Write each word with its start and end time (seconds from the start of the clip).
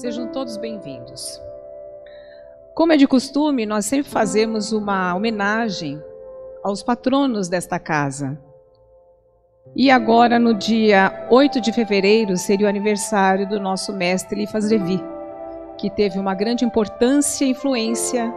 Sejam 0.00 0.28
todos 0.28 0.56
bem-vindos. 0.56 1.38
Como 2.74 2.90
é 2.90 2.96
de 2.96 3.06
costume, 3.06 3.66
nós 3.66 3.84
sempre 3.84 4.10
fazemos 4.10 4.72
uma 4.72 5.14
homenagem 5.14 6.02
aos 6.64 6.82
patronos 6.82 7.50
desta 7.50 7.78
casa. 7.78 8.40
E 9.76 9.90
agora, 9.90 10.38
no 10.38 10.54
dia 10.54 11.28
8 11.30 11.60
de 11.60 11.70
fevereiro, 11.70 12.34
seria 12.38 12.64
o 12.64 12.68
aniversário 12.70 13.46
do 13.46 13.60
nosso 13.60 13.92
mestre 13.92 14.40
Elifas 14.40 14.70
Levi, 14.70 14.98
que 15.76 15.90
teve 15.90 16.18
uma 16.18 16.34
grande 16.34 16.64
importância 16.64 17.44
e 17.44 17.50
influência 17.50 18.32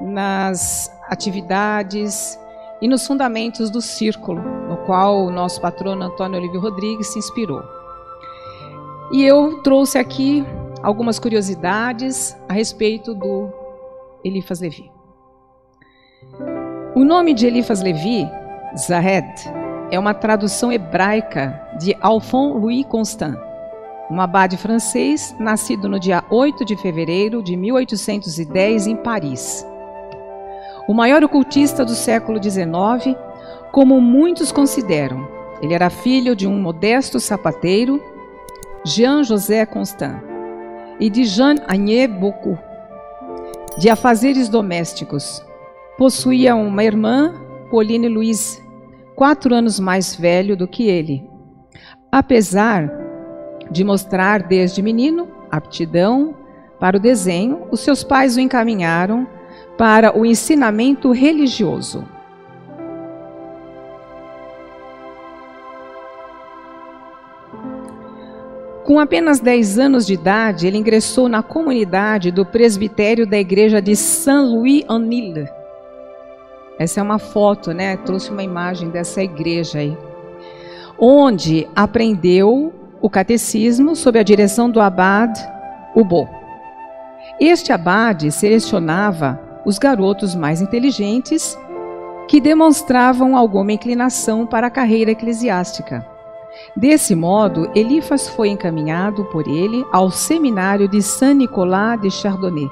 nas 0.00 0.92
atividades 1.06 2.36
e 2.80 2.88
nos 2.88 3.06
fundamentos 3.06 3.70
do 3.70 3.80
círculo, 3.80 4.42
no 4.68 4.78
qual 4.78 5.26
o 5.26 5.30
nosso 5.30 5.60
patrono 5.60 6.02
Antônio 6.02 6.40
Olívio 6.40 6.60
Rodrigues 6.60 7.12
se 7.12 7.20
inspirou. 7.20 7.62
E 9.12 9.22
eu 9.22 9.62
trouxe 9.62 9.96
aqui 9.96 10.44
algumas 10.82 11.18
curiosidades 11.18 12.36
a 12.48 12.52
respeito 12.52 13.14
do 13.14 13.48
Elifas 14.24 14.60
Levi. 14.60 14.90
O 16.94 17.04
nome 17.04 17.32
de 17.32 17.46
Elifas 17.46 17.80
Levi, 17.80 18.28
Zahed, 18.76 19.24
é 19.90 19.98
uma 19.98 20.12
tradução 20.12 20.72
hebraica 20.72 21.60
de 21.78 21.96
Alphonse 22.00 22.58
Louis 22.58 22.84
Constant, 22.86 23.36
um 24.10 24.20
abade 24.20 24.56
francês 24.56 25.34
nascido 25.38 25.88
no 25.88 25.98
dia 25.98 26.24
8 26.30 26.64
de 26.64 26.76
fevereiro 26.76 27.42
de 27.42 27.56
1810 27.56 28.86
em 28.88 28.96
Paris. 28.96 29.66
O 30.88 30.92
maior 30.92 31.22
ocultista 31.22 31.84
do 31.84 31.94
século 31.94 32.42
XIX, 32.42 33.16
como 33.70 34.00
muitos 34.00 34.50
consideram. 34.50 35.26
Ele 35.62 35.74
era 35.74 35.88
filho 35.88 36.34
de 36.34 36.46
um 36.46 36.60
modesto 36.60 37.20
sapateiro, 37.20 38.02
Jean-José 38.84 39.64
Constant, 39.64 40.31
e 40.98 41.10
de 41.10 41.24
Jean-Agnès 41.24 42.10
Bocou, 42.10 42.58
de 43.78 43.88
afazeres 43.88 44.48
domésticos. 44.48 45.44
Possuía 45.96 46.54
uma 46.54 46.84
irmã, 46.84 47.34
Pauline 47.70 48.08
Louise, 48.08 48.62
quatro 49.14 49.54
anos 49.54 49.78
mais 49.78 50.14
velho 50.14 50.56
do 50.56 50.66
que 50.66 50.88
ele. 50.88 51.28
Apesar 52.10 52.90
de 53.70 53.84
mostrar 53.84 54.42
desde 54.42 54.82
menino 54.82 55.28
aptidão 55.50 56.34
para 56.78 56.96
o 56.96 57.00
desenho, 57.00 57.66
os 57.70 57.80
seus 57.80 58.02
pais 58.02 58.36
o 58.36 58.40
encaminharam 58.40 59.26
para 59.78 60.18
o 60.18 60.26
ensinamento 60.26 61.12
religioso. 61.12 62.04
Com 68.92 69.00
apenas 69.00 69.40
10 69.40 69.78
anos 69.78 70.06
de 70.06 70.12
idade, 70.12 70.66
ele 70.66 70.76
ingressou 70.76 71.26
na 71.26 71.42
comunidade 71.42 72.30
do 72.30 72.44
presbitério 72.44 73.26
da 73.26 73.38
igreja 73.38 73.80
de 73.80 73.96
Saint-Louis-en-Ile. 73.96 75.48
Essa 76.78 77.00
é 77.00 77.02
uma 77.02 77.18
foto, 77.18 77.72
né? 77.72 77.96
Trouxe 77.96 78.30
uma 78.30 78.42
imagem 78.42 78.90
dessa 78.90 79.22
igreja 79.22 79.78
aí. 79.78 79.96
Onde 80.98 81.66
aprendeu 81.74 82.70
o 83.00 83.08
catecismo 83.08 83.96
sob 83.96 84.18
a 84.18 84.22
direção 84.22 84.68
do 84.68 84.78
abade 84.78 85.40
Ubo. 85.96 86.28
Este 87.40 87.72
abade 87.72 88.30
selecionava 88.30 89.40
os 89.64 89.78
garotos 89.78 90.34
mais 90.34 90.60
inteligentes 90.60 91.58
que 92.28 92.42
demonstravam 92.42 93.38
alguma 93.38 93.72
inclinação 93.72 94.44
para 94.44 94.66
a 94.66 94.70
carreira 94.70 95.12
eclesiástica. 95.12 96.11
Desse 96.76 97.14
modo, 97.14 97.70
Elifas 97.74 98.28
foi 98.28 98.48
encaminhado 98.48 99.24
por 99.26 99.46
ele 99.46 99.84
ao 99.92 100.10
seminário 100.10 100.88
de 100.88 101.02
Saint-Nicolas 101.02 102.00
de 102.00 102.10
Chardonnay 102.10 102.70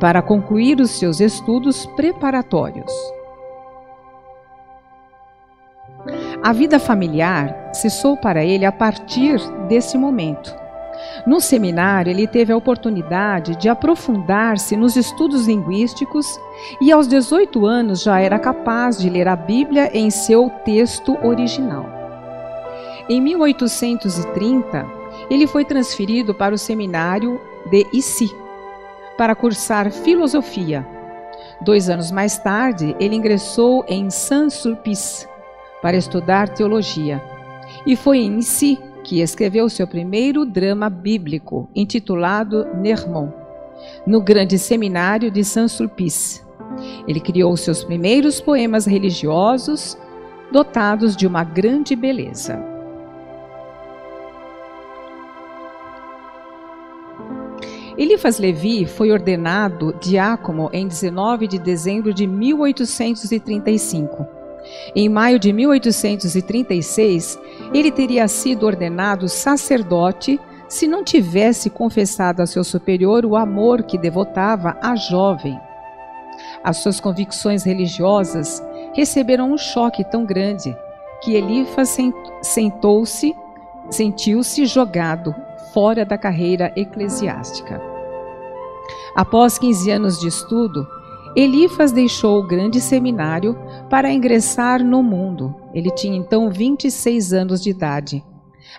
para 0.00 0.22
concluir 0.22 0.80
os 0.80 0.90
seus 0.92 1.20
estudos 1.20 1.86
preparatórios. 1.86 2.92
A 6.42 6.52
vida 6.52 6.78
familiar 6.78 7.70
cessou 7.72 8.16
para 8.16 8.44
ele 8.44 8.64
a 8.64 8.72
partir 8.72 9.38
desse 9.66 9.98
momento. 9.98 10.54
No 11.26 11.40
seminário, 11.40 12.10
ele 12.10 12.26
teve 12.26 12.52
a 12.52 12.56
oportunidade 12.56 13.56
de 13.56 13.68
aprofundar-se 13.68 14.76
nos 14.76 14.96
estudos 14.96 15.46
linguísticos 15.46 16.26
e, 16.80 16.90
aos 16.90 17.06
18 17.06 17.66
anos, 17.66 18.02
já 18.02 18.20
era 18.20 18.38
capaz 18.38 18.98
de 18.98 19.10
ler 19.10 19.28
a 19.28 19.36
Bíblia 19.36 19.90
em 19.96 20.10
seu 20.10 20.50
texto 20.64 21.16
original. 21.22 21.97
Em 23.08 23.22
1830, 23.22 24.86
ele 25.30 25.46
foi 25.46 25.64
transferido 25.64 26.34
para 26.34 26.54
o 26.54 26.58
seminário 26.58 27.40
de 27.70 27.86
Issy 27.90 28.30
para 29.16 29.34
cursar 29.34 29.90
filosofia. 29.90 30.86
Dois 31.62 31.88
anos 31.88 32.10
mais 32.10 32.38
tarde, 32.38 32.94
ele 33.00 33.16
ingressou 33.16 33.82
em 33.88 34.10
Saint-Sulpice 34.10 35.26
para 35.80 35.96
estudar 35.96 36.50
teologia. 36.50 37.22
E 37.86 37.96
foi 37.96 38.18
em 38.18 38.40
Issy 38.40 38.78
que 39.02 39.22
escreveu 39.22 39.70
seu 39.70 39.86
primeiro 39.86 40.44
drama 40.44 40.90
bíblico, 40.90 41.66
intitulado 41.74 42.66
Nermon, 42.74 43.30
no 44.06 44.20
grande 44.20 44.58
seminário 44.58 45.30
de 45.30 45.42
Saint-Sulpice. 45.42 46.42
Ele 47.08 47.20
criou 47.20 47.56
seus 47.56 47.82
primeiros 47.82 48.38
poemas 48.38 48.84
religiosos, 48.84 49.96
dotados 50.52 51.16
de 51.16 51.26
uma 51.26 51.42
grande 51.42 51.96
beleza. 51.96 52.67
Elifas 57.98 58.38
Levi 58.38 58.86
foi 58.86 59.10
ordenado 59.10 59.92
diácono 60.00 60.70
em 60.72 60.86
19 60.86 61.48
de 61.48 61.58
dezembro 61.58 62.14
de 62.14 62.28
1835. 62.28 64.24
Em 64.94 65.08
maio 65.08 65.36
de 65.36 65.52
1836, 65.52 67.36
ele 67.74 67.90
teria 67.90 68.28
sido 68.28 68.66
ordenado 68.66 69.28
sacerdote 69.28 70.40
se 70.68 70.86
não 70.86 71.02
tivesse 71.02 71.68
confessado 71.68 72.40
a 72.40 72.46
seu 72.46 72.62
superior 72.62 73.26
o 73.26 73.34
amor 73.34 73.82
que 73.82 73.98
devotava 73.98 74.76
à 74.80 74.94
jovem. 74.94 75.58
As 76.62 76.76
suas 76.76 77.00
convicções 77.00 77.64
religiosas 77.64 78.62
receberam 78.94 79.50
um 79.50 79.58
choque 79.58 80.04
tão 80.04 80.24
grande 80.24 80.72
que 81.20 81.34
Elifas 81.34 81.96
sentou-se, 82.42 83.34
sentiu-se 83.90 84.66
jogado 84.66 85.34
fora 85.72 86.04
da 86.04 86.18
carreira 86.18 86.72
eclesiástica. 86.76 87.80
Após 89.14 89.58
15 89.58 89.90
anos 89.90 90.20
de 90.20 90.28
estudo, 90.28 90.86
Elifas 91.34 91.92
deixou 91.92 92.38
o 92.38 92.46
grande 92.46 92.80
seminário 92.80 93.58
para 93.88 94.12
ingressar 94.12 94.82
no 94.82 95.02
mundo. 95.02 95.54
Ele 95.74 95.90
tinha 95.90 96.16
então 96.16 96.50
26 96.50 97.32
anos 97.32 97.62
de 97.62 97.70
idade. 97.70 98.24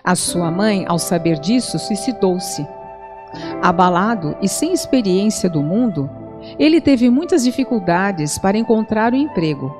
A 0.02 0.14
sua 0.14 0.50
mãe, 0.50 0.84
ao 0.88 0.98
saber 0.98 1.38
disso, 1.38 1.78
suicidou-se. 1.78 2.66
Abalado 3.62 4.36
e 4.42 4.48
sem 4.48 4.72
experiência 4.72 5.48
do 5.48 5.62
mundo, 5.62 6.10
ele 6.58 6.80
teve 6.80 7.08
muitas 7.10 7.44
dificuldades 7.44 8.38
para 8.38 8.58
encontrar 8.58 9.12
um 9.12 9.16
emprego. 9.16 9.74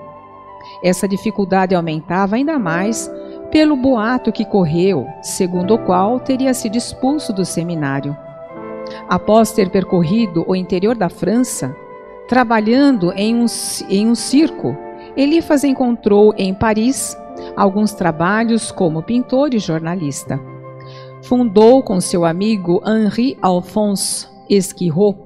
Essa 0.85 1.09
dificuldade 1.09 1.75
aumentava 1.75 2.37
ainda 2.37 2.59
mais 2.59 3.11
pelo 3.51 3.77
boato 3.77 4.33
que 4.33 4.45
correu, 4.45 5.07
segundo 5.23 5.75
o 5.75 5.79
qual 5.79 6.21
teria 6.21 6.55
sido 6.55 6.77
expulso 6.77 7.33
do 7.33 7.45
seminário. 7.45 8.17
Após 9.09 9.53
ter 9.53 9.71
percorrido 9.71 10.45
o 10.47 10.55
interior 10.55 10.97
da 10.97 11.09
França, 11.09 11.75
Trabalhando 12.31 13.13
em 13.17 13.35
um, 13.35 13.47
em 13.89 14.09
um 14.09 14.15
circo, 14.15 14.77
Elifas 15.17 15.65
encontrou 15.65 16.33
em 16.39 16.55
Paris 16.55 17.17
alguns 17.57 17.93
trabalhos 17.93 18.71
como 18.71 19.03
pintor 19.03 19.53
e 19.53 19.59
jornalista. 19.59 20.39
Fundou 21.25 21.83
com 21.83 22.01
seu 22.01 22.25
amigo 22.25 22.81
Henri 22.87 23.37
Alphonse 23.43 24.29
Esquirot 24.49 25.19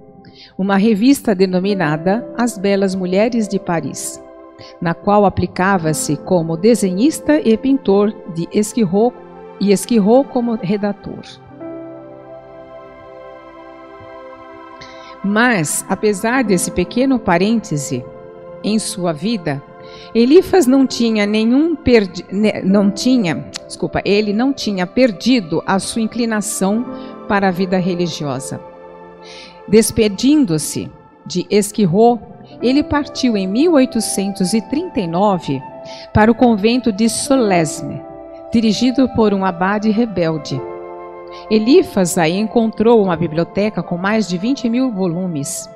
uma 0.57 0.79
revista 0.79 1.35
denominada 1.35 2.27
As 2.39 2.57
Belas 2.57 2.95
Mulheres 2.95 3.47
de 3.47 3.59
Paris, 3.59 4.19
na 4.81 4.95
qual 4.95 5.25
aplicava-se 5.25 6.17
como 6.17 6.57
desenhista 6.57 7.41
e 7.41 7.57
pintor 7.57 8.15
de 8.35 8.49
Esquirot 8.53 9.15
e 9.61 9.73
Esquirot 9.73 10.29
como 10.29 10.55
redator. 10.55 11.23
Mas, 15.25 15.85
apesar 15.89 16.45
desse 16.45 16.71
pequeno 16.71 17.19
parêntese 17.19 18.05
em 18.63 18.79
sua 18.79 19.13
vida, 19.13 19.63
Elifas 20.15 20.67
não 20.67 20.87
tinha 20.87 21.27
nenhum 21.27 21.75
perdi 21.75 22.25
não 22.65 22.91
tinha, 22.91 23.51
desculpa, 23.67 24.01
ele 24.05 24.33
não 24.33 24.53
tinha 24.53 24.87
perdido 24.87 25.63
a 25.67 25.79
sua 25.79 26.03
inclinação 26.03 26.85
para 27.27 27.49
a 27.49 27.51
vida 27.51 27.79
religiosa. 27.79 28.61
Despedindo-se 29.67 30.91
de 31.27 31.47
Esquirro, 31.51 32.21
ele 32.63 32.83
partiu 32.83 33.37
em 33.37 33.47
1839 33.47 35.63
para 36.13 36.31
o 36.31 36.35
convento 36.35 36.93
de 36.93 37.09
Solesme, 37.09 38.03
dirigido 38.53 39.09
por 39.11 39.33
um 39.35 39.45
abade 39.45 39.91
rebelde. 39.91 40.61
Elifas 41.51 42.17
aí 42.17 42.39
encontrou 42.39 43.03
uma 43.03 43.17
biblioteca 43.17 43.83
com 43.83 43.97
mais 43.97 44.29
de 44.29 44.39
20 44.39 44.69
mil 44.69 44.93
volumes, 44.93 45.69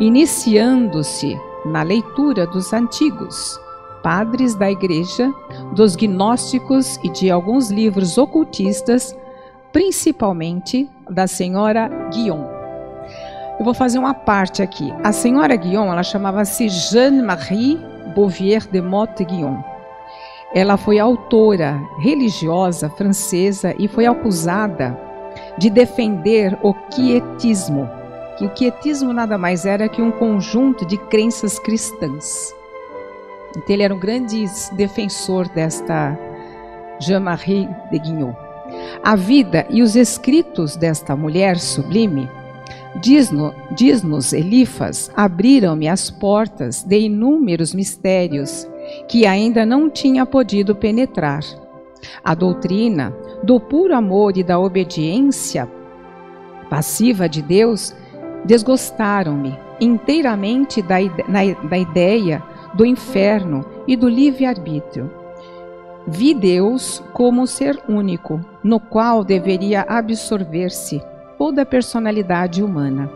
iniciando-se 0.00 1.36
na 1.66 1.82
leitura 1.82 2.46
dos 2.46 2.72
antigos, 2.72 3.60
padres 4.02 4.54
da 4.54 4.70
igreja, 4.70 5.30
dos 5.74 5.96
gnósticos 5.96 6.98
e 7.02 7.10
de 7.10 7.30
alguns 7.30 7.70
livros 7.70 8.16
ocultistas, 8.16 9.14
principalmente 9.72 10.88
da 11.10 11.26
senhora 11.26 11.88
Guion. 12.12 12.55
Eu 13.58 13.64
vou 13.64 13.72
fazer 13.72 13.98
uma 13.98 14.12
parte 14.12 14.62
aqui. 14.62 14.92
A 15.02 15.12
senhora 15.12 15.56
Guion, 15.56 15.90
ela 15.90 16.02
chamava-se 16.02 16.68
Jeanne-Marie 16.68 17.80
Bouvier 18.14 18.66
de 18.66 18.82
Motte 18.82 19.24
Guion. 19.24 19.56
Ela 20.54 20.76
foi 20.76 20.98
autora 20.98 21.80
religiosa 21.98 22.90
francesa 22.90 23.74
e 23.78 23.88
foi 23.88 24.06
acusada 24.06 24.98
de 25.56 25.70
defender 25.70 26.56
o 26.62 26.74
quietismo, 26.74 27.88
que 28.36 28.44
o 28.44 28.50
quietismo 28.50 29.12
nada 29.12 29.38
mais 29.38 29.64
era 29.64 29.88
que 29.88 30.02
um 30.02 30.10
conjunto 30.10 30.84
de 30.84 30.98
crenças 30.98 31.58
cristãs. 31.58 32.54
Então 33.56 33.74
ele 33.74 33.82
era 33.82 33.94
um 33.94 33.98
grande 33.98 34.44
defensor 34.72 35.48
desta 35.48 36.18
Jean-Marie 37.00 37.68
de 37.90 37.98
Guignon. 37.98 38.32
A 39.02 39.16
vida 39.16 39.66
e 39.70 39.82
os 39.82 39.96
escritos 39.96 40.76
desta 40.76 41.16
mulher 41.16 41.58
sublime, 41.58 42.30
diz-nos 43.00 43.52
diz 43.74 44.32
Elifas, 44.32 45.10
abriram-me 45.16 45.88
as 45.88 46.10
portas 46.10 46.82
de 46.82 47.00
inúmeros 47.00 47.74
mistérios 47.74 48.66
que 49.08 49.26
ainda 49.26 49.66
não 49.66 49.90
tinha 49.90 50.24
podido 50.24 50.74
penetrar. 50.74 51.42
A 52.22 52.34
doutrina 52.34 53.14
do 53.42 53.58
puro 53.58 53.94
amor 53.94 54.36
e 54.36 54.42
da 54.42 54.58
obediência 54.58 55.68
passiva 56.68 57.28
de 57.28 57.42
Deus 57.42 57.94
desgostaram-me 58.44 59.58
inteiramente 59.80 60.80
da, 60.82 60.96
da 61.68 61.78
ideia 61.78 62.42
do 62.74 62.84
inferno 62.84 63.64
e 63.86 63.96
do 63.96 64.08
livre-arbítrio. 64.08 65.10
Vi 66.06 66.32
Deus 66.32 67.02
como 67.12 67.42
um 67.42 67.46
ser 67.46 67.82
único, 67.88 68.40
no 68.62 68.78
qual 68.78 69.24
deveria 69.24 69.82
absorver-se 69.82 71.02
toda 71.38 71.62
a 71.62 71.66
personalidade 71.66 72.62
humana. 72.62 73.10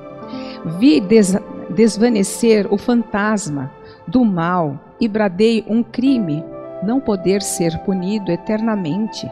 Vi 0.78 1.00
des 1.00 1.37
desvanecer 1.70 2.67
o 2.72 2.76
fantasma 2.76 3.70
do 4.06 4.25
mal 4.25 4.78
e 5.00 5.06
bradei 5.06 5.64
um 5.69 5.82
crime 5.82 6.44
não 6.82 7.00
poder 7.00 7.43
ser 7.43 7.78
punido 7.81 8.32
eternamente. 8.32 9.31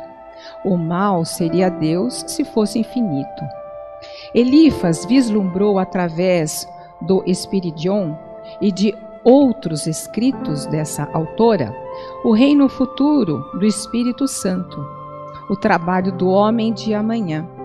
O 0.65 0.77
mal 0.77 1.25
seria 1.25 1.69
Deus 1.69 2.25
se 2.29 2.45
fosse 2.45 2.79
infinito. 2.79 3.45
Elifas 4.35 5.05
vislumbrou 5.05 5.79
através 5.79 6.69
do 7.01 7.23
Espiridion 7.27 8.15
e 8.61 8.71
de 8.71 8.95
outros 9.25 9.87
escritos 9.87 10.67
dessa 10.67 11.09
autora 11.13 11.75
o 12.25 12.33
reino 12.33 12.69
futuro 12.69 13.43
do 13.59 13.67
Espírito 13.67 14.29
Santo, 14.29 14.79
o 15.51 15.57
trabalho 15.57 16.13
do 16.13 16.29
homem 16.29 16.73
de 16.73 16.95
amanhã. 16.95 17.58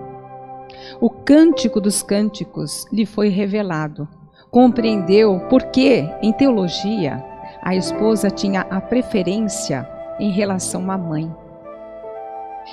O 0.99 1.09
cântico 1.09 1.81
dos 1.81 2.01
cânticos 2.01 2.85
lhe 2.91 3.05
foi 3.05 3.29
revelado. 3.29 4.07
Compreendeu 4.51 5.39
por 5.49 5.63
que, 5.63 6.07
em 6.21 6.31
teologia, 6.31 7.23
a 7.61 7.75
esposa 7.75 8.29
tinha 8.29 8.61
a 8.69 8.79
preferência 8.79 9.87
em 10.19 10.31
relação 10.31 10.91
à 10.91 10.97
mãe. 10.97 11.33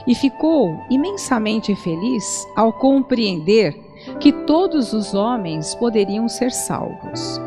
E 0.06 0.14
ficou 0.14 0.76
imensamente 0.90 1.74
feliz 1.74 2.46
ao 2.56 2.72
compreender 2.72 3.74
que 4.18 4.32
todos 4.32 4.92
os 4.92 5.14
homens 5.14 5.74
poderiam 5.74 6.28
ser 6.28 6.52
salvos. 6.52 7.40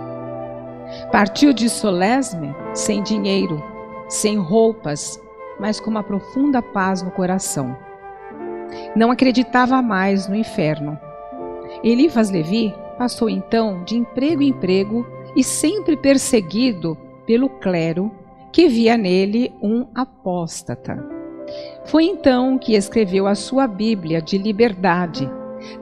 Partiu 1.11 1.53
de 1.53 1.69
Solesme 1.69 2.53
sem 2.73 3.01
dinheiro, 3.01 3.61
sem 4.07 4.37
roupas, 4.37 5.19
mas 5.59 5.79
com 5.79 5.89
uma 5.89 6.03
profunda 6.03 6.61
paz 6.61 7.01
no 7.01 7.11
coração. 7.11 7.75
Não 8.95 9.11
acreditava 9.11 9.81
mais 9.81 10.27
no 10.27 10.35
inferno. 10.35 10.97
Elifas 11.83 12.29
Levi 12.29 12.73
passou 12.97 13.29
então 13.29 13.83
de 13.83 13.97
emprego 13.97 14.41
em 14.41 14.49
emprego 14.49 15.05
e 15.35 15.43
sempre 15.43 15.97
perseguido 15.97 16.97
pelo 17.25 17.49
clero 17.49 18.11
que 18.51 18.67
via 18.67 18.95
nele 18.95 19.51
um 19.61 19.87
apóstata. 19.95 21.03
Foi 21.85 22.05
então 22.05 22.57
que 22.57 22.75
escreveu 22.75 23.27
a 23.27 23.35
sua 23.35 23.67
Bíblia 23.67 24.21
de 24.21 24.37
liberdade, 24.37 25.29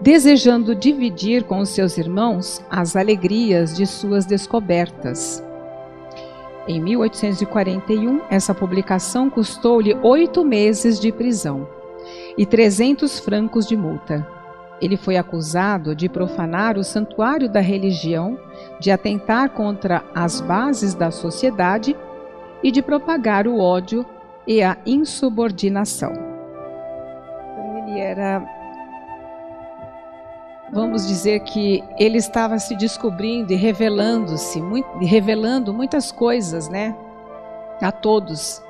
desejando 0.01 0.75
dividir 0.75 1.43
com 1.43 1.59
os 1.59 1.69
seus 1.69 1.97
irmãos 1.97 2.63
as 2.69 2.95
alegrias 2.95 3.75
de 3.75 3.85
suas 3.85 4.25
descobertas. 4.25 5.43
Em 6.67 6.79
1841, 6.79 8.21
essa 8.29 8.53
publicação 8.53 9.29
custou-lhe 9.29 9.93
oito 10.01 10.45
meses 10.45 10.99
de 10.99 11.11
prisão 11.11 11.67
e 12.38 12.45
300 12.45 13.19
francos 13.19 13.68
de 13.68 13.75
multa. 13.75 14.28
Ele 14.81 14.98
foi 14.98 15.16
acusado 15.16 15.95
de 15.95 16.10
profanar 16.10 16.78
o 16.78 16.83
santuário 16.83 17.48
da 17.48 17.60
religião, 17.60 18.38
de 18.80 18.89
atentar 18.89 19.51
contra 19.51 20.04
as 20.16 20.42
bases 20.42 20.95
da 20.95 21.12
sociedade 21.12 21.95
e 22.63 22.72
de 22.72 22.81
propagar 22.81 23.48
o 23.48 23.60
ódio 23.60 24.06
e 24.48 24.63
a 24.63 24.78
insubordinação. 24.86 26.12
Então, 26.13 27.88
ele 27.88 28.00
era. 28.00 28.44
Vamos 30.74 31.06
dizer 31.06 31.42
que 31.42 31.84
ele 32.00 32.18
estava 32.18 32.57
se 32.57 32.75
descobrindo 32.75 33.54
e 33.54 33.56
revelando-se, 33.56 34.60
revelando 35.01 35.74
muitas 35.74 36.12
coisas, 36.12 36.69
né? 36.69 36.95
A 37.81 37.92
todos 37.92 38.63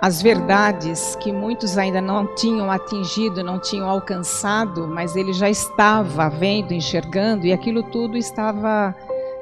as 0.00 0.22
verdades 0.22 1.14
que 1.16 1.30
muitos 1.30 1.76
ainda 1.76 2.00
não 2.00 2.34
tinham 2.34 2.70
atingido, 2.70 3.44
não 3.44 3.58
tinham 3.58 3.88
alcançado, 3.88 4.88
mas 4.88 5.14
ele 5.14 5.34
já 5.34 5.50
estava 5.50 6.30
vendo, 6.30 6.72
enxergando, 6.72 7.46
e 7.46 7.52
aquilo 7.52 7.82
tudo 7.82 8.16
estava 8.16 8.94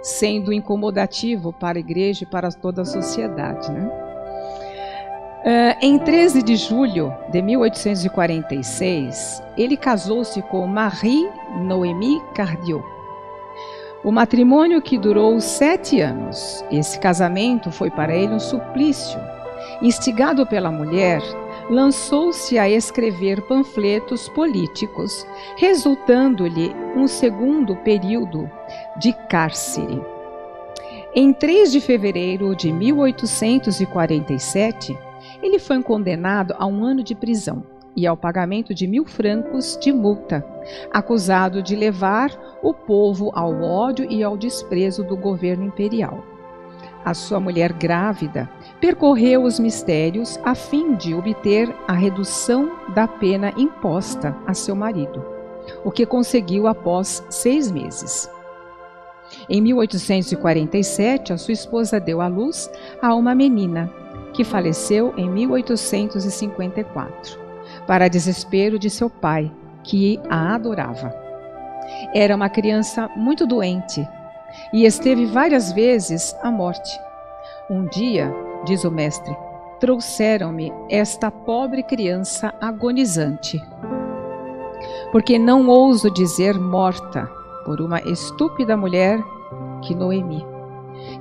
sendo 0.02 0.52
incomodativo 0.52 1.52
para 1.52 1.78
a 1.78 1.81
igreja 1.81 2.25
e 2.25 2.26
para 2.26 2.50
toda 2.50 2.82
a 2.82 2.84
sociedade. 2.84 3.70
Né? 3.70 3.88
Uh, 5.38 5.79
em 5.81 5.96
13 5.96 6.43
de 6.43 6.56
julho 6.56 7.15
de 7.31 7.41
1846, 7.41 9.41
ele 9.56 9.77
casou-se 9.77 10.43
com 10.43 10.67
Marie 10.67 11.31
Noémie 11.60 12.20
Cardiot. 12.34 12.84
O 14.03 14.10
matrimônio 14.10 14.82
que 14.82 14.98
durou 14.98 15.41
sete 15.41 16.00
anos. 16.00 16.65
Esse 16.70 16.98
casamento 16.98 17.70
foi 17.70 17.91
para 17.91 18.17
ele 18.17 18.34
um 18.34 18.41
suplício 18.41 19.20
instigado 19.81 20.44
pela 20.47 20.70
mulher, 20.70 21.23
lançou-se 21.70 22.58
a 22.58 22.69
escrever 22.69 23.41
panfletos 23.43 24.29
políticos, 24.29 25.27
resultando-lhe 25.56 26.75
um 26.97 27.06
segundo 27.06 27.77
período 27.77 28.51
de 28.99 29.13
cárcere. 29.29 30.03
Em 31.15 31.32
3 31.32 31.70
de 31.73 31.81
fevereiro 31.81 32.56
de 32.56 32.73
1847, 32.73 34.99
ele 35.43 35.58
foi 35.58 35.82
condenado 35.82 36.55
a 36.58 36.67
um 36.67 36.85
ano 36.85 37.03
de 37.03 37.15
prisão 37.15 37.65
e 37.97 38.06
ao 38.06 38.17
pagamento 38.17 38.75
de 38.75 38.87
mil 38.87 39.05
francos 39.05 39.77
de 39.81 39.93
multa, 39.93 40.47
acusado 40.93 41.63
de 41.63 41.75
levar 41.75 42.31
o 42.63 42.73
povo 42.73 43.31
ao 43.35 43.61
ódio 43.63 44.06
e 44.11 44.23
ao 44.23 44.37
desprezo 44.37 45.03
do 45.03 45.17
governo 45.17 45.65
imperial 45.65 46.38
a 47.08 47.15
sua 47.15 47.41
mulher 47.41 47.72
grávida, 47.72 48.48
percorreu 48.81 49.43
os 49.44 49.58
mistérios 49.58 50.38
a 50.44 50.55
fim 50.55 50.94
de 50.94 51.15
obter 51.15 51.74
a 51.86 51.94
redução 51.94 52.70
da 52.94 53.08
pena 53.08 53.50
imposta 53.56 54.36
a 54.46 54.53
seu 54.53 54.77
marido, 54.77 55.24
o 55.82 55.91
que 55.91 56.05
conseguiu 56.05 56.67
após 56.67 57.24
seis 57.31 57.70
meses. 57.70 58.31
Em 59.48 59.62
1847, 59.62 61.32
a 61.32 61.38
sua 61.38 61.53
esposa 61.53 61.98
deu 61.98 62.20
à 62.20 62.29
luz 62.29 62.70
a 63.00 63.15
uma 63.15 63.34
menina, 63.34 63.91
que 64.34 64.44
faleceu 64.44 65.15
em 65.17 65.31
1854, 65.31 67.38
para 67.86 68.08
desespero 68.08 68.79
de 68.79 68.91
seu 68.91 69.08
pai, 69.08 69.50
que 69.82 70.20
a 70.29 70.55
adorava. 70.55 71.15
Era 72.15 72.36
uma 72.36 72.50
criança 72.50 73.08
muito 73.17 73.46
doente 73.46 74.06
e 74.72 74.84
esteve 74.84 75.27
várias 75.27 75.72
vezes 75.72 76.34
à 76.43 76.50
morte. 76.50 76.98
Um 77.70 77.86
dia, 77.86 78.34
diz 78.65 78.84
o 78.84 78.91
mestre, 78.91 79.36
trouxeram-me 79.81 80.72
esta 80.88 81.31
pobre 81.31 81.82
criança 81.82 82.55
agonizante. 82.60 83.60
Porque 85.12 85.38
não 85.38 85.69
ouso 85.69 86.10
dizer 86.10 86.58
morta 86.58 87.31
por 87.65 87.81
uma 87.81 88.00
estúpida 88.00 88.77
mulher 88.77 89.22
que 89.82 89.94
Noemi, 89.94 90.44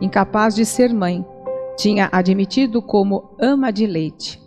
incapaz 0.02 0.56
de 0.56 0.66
ser 0.66 0.94
mãe, 0.94 1.26
tinha 1.78 2.10
admitido 2.12 2.82
como 2.82 3.32
ama 3.40 3.72
de 3.72 3.86
leite. 3.86 4.42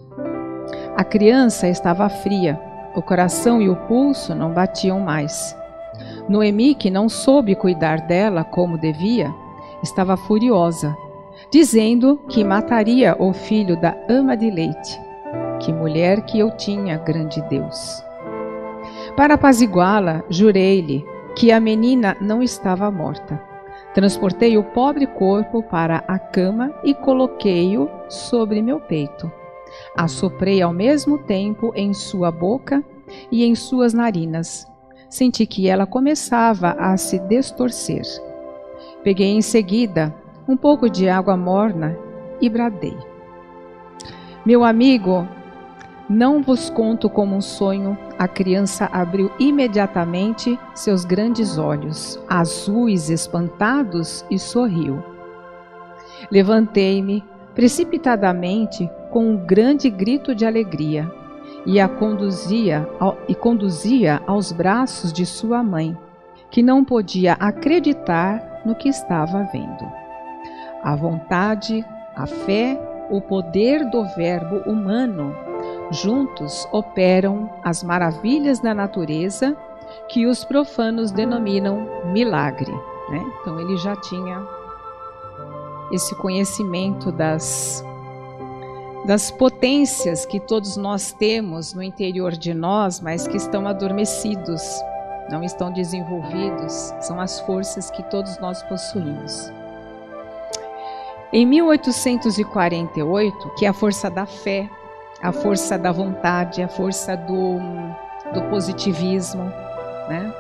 A 0.97 1.05
criança 1.05 1.69
estava 1.69 2.09
fria, 2.09 2.61
o 2.95 3.01
coração 3.01 3.63
e 3.63 3.69
o 3.69 3.77
pulso 3.77 4.35
não 4.35 4.53
batiam 4.53 5.01
mais. 5.01 5.57
Noemi, 6.31 6.77
que 6.77 6.93
não 6.93 7.09
soube 7.09 7.57
cuidar 7.57 8.03
dela 8.03 8.45
como 8.45 8.79
devia, 8.79 9.35
estava 9.83 10.17
furiosa, 10.17 10.97
dizendo 11.51 12.21
que 12.29 12.45
mataria 12.45 13.17
o 13.19 13.33
filho 13.33 13.77
da 13.77 13.97
ama 14.09 14.37
de 14.37 14.49
leite. 14.49 15.01
Que 15.59 15.73
mulher 15.73 16.21
que 16.23 16.39
eu 16.39 16.57
tinha, 16.57 16.99
grande 16.99 17.43
Deus! 17.49 18.01
Para 19.17 19.35
apaziguá-la, 19.35 20.23
jurei-lhe 20.31 21.05
que 21.35 21.51
a 21.51 21.59
menina 21.59 22.17
não 22.21 22.41
estava 22.41 22.89
morta. 22.93 23.43
Transportei 23.93 24.57
o 24.57 24.63
pobre 24.63 25.09
corpo 25.09 25.65
para 25.65 26.05
a 26.07 26.17
cama 26.17 26.73
e 26.85 26.95
coloquei-o 26.95 27.91
sobre 28.09 28.63
meu 28.63 28.79
peito. 28.79 29.31
Assoprei 29.97 30.63
ao 30.63 30.73
mesmo 30.73 31.19
tempo 31.19 31.73
em 31.75 31.93
sua 31.93 32.31
boca 32.31 32.85
e 33.33 33.45
em 33.45 33.57
suas 33.57 33.93
narinas. 33.93 34.70
Senti 35.11 35.45
que 35.45 35.69
ela 35.69 35.87
começava 35.87 36.71
a 36.79 36.97
se 36.97 37.19
distorcer. 37.19 38.03
Peguei 39.03 39.27
em 39.27 39.43
seguida 39.43 40.15
um 40.47 40.57
pouco 40.57 40.89
de 40.89 41.09
água 41.09 41.37
morna 41.37 41.99
e 42.41 42.49
bradei. 42.49 42.97
Meu 44.47 44.63
amigo, 44.63 45.27
não 46.09 46.43
vos 46.43 46.71
conto 46.71 47.11
como 47.11 47.35
um 47.35 47.41
sonho. 47.41 47.99
A 48.17 48.29
criança 48.29 48.89
abriu 48.93 49.33
imediatamente 49.39 50.57
seus 50.77 51.05
grandes 51.05 51.59
olhos, 51.59 52.19
azuis, 52.29 53.11
espantados, 53.11 54.25
e 54.31 54.39
sorriu. 54.39 55.03
Levantei-me 56.31 57.25
precipitadamente 57.55 58.89
com 59.11 59.27
um 59.27 59.37
grande 59.37 59.91
grito 59.91 60.37
de 60.37 60.47
alegria 60.47 61.20
e 61.67 61.81
a 61.81 61.89
conduzia 61.89 62.89
e 63.29 63.35
conduzia 63.35 64.21
aos 64.27 64.53
braços 64.53 65.13
de 65.13 65.27
sua 65.27 65.63
mãe, 65.63 65.97
que 66.51 66.63
não 66.63 66.85
podia 66.85 67.35
acreditar 67.35 68.63
no 68.65 68.75
que 68.75 68.89
estava 68.89 69.49
vendo. 69.53 69.91
A 70.83 70.97
vontade, 70.97 71.85
a 72.17 72.27
fé, 72.27 72.79
o 73.11 73.21
poder 73.21 73.89
do 73.91 74.05
verbo 74.17 74.57
humano 74.71 75.35
Juntos 75.91 76.69
operam 76.71 77.51
as 77.65 77.83
maravilhas 77.83 78.61
da 78.61 78.73
natureza 78.73 79.57
que 80.09 80.25
os 80.25 80.45
profanos 80.45 81.11
denominam 81.11 81.89
milagre. 82.13 82.71
Né? 83.11 83.25
Então 83.41 83.59
ele 83.61 83.77
já 83.77 83.97
tinha 83.97 84.47
esse 85.91 86.15
conhecimento 86.15 87.11
das, 87.11 87.85
das 89.05 89.31
potências 89.31 90.27
que 90.27 90.39
todos 90.39 90.77
nós 90.77 91.13
temos 91.13 91.73
no 91.73 91.83
interior 91.83 92.33
de 92.33 92.53
nós, 92.53 93.01
mas 93.01 93.27
que 93.27 93.37
estão 93.37 93.67
adormecidos, 93.67 94.63
não 95.31 95.43
estão 95.43 95.73
desenvolvidos, 95.73 96.95
são 97.01 97.19
as 97.21 97.41
forças 97.41 97.91
que 97.91 98.03
todos 98.05 98.39
nós 98.39 98.63
possuímos. 98.65 99.51
Em 101.33 101.47
1848, 101.47 103.55
que 103.57 103.65
é 103.65 103.69
a 103.69 103.73
força 103.73 104.11
da 104.11 104.27
fé, 104.27 104.69
a 105.23 105.33
força 105.33 105.79
da 105.79 105.93
vontade, 105.93 106.63
a 106.63 106.69
força 106.69 107.17
do, 107.17 107.59
do 108.35 108.43
positivismo. 108.51 109.45
Né? 110.09 110.35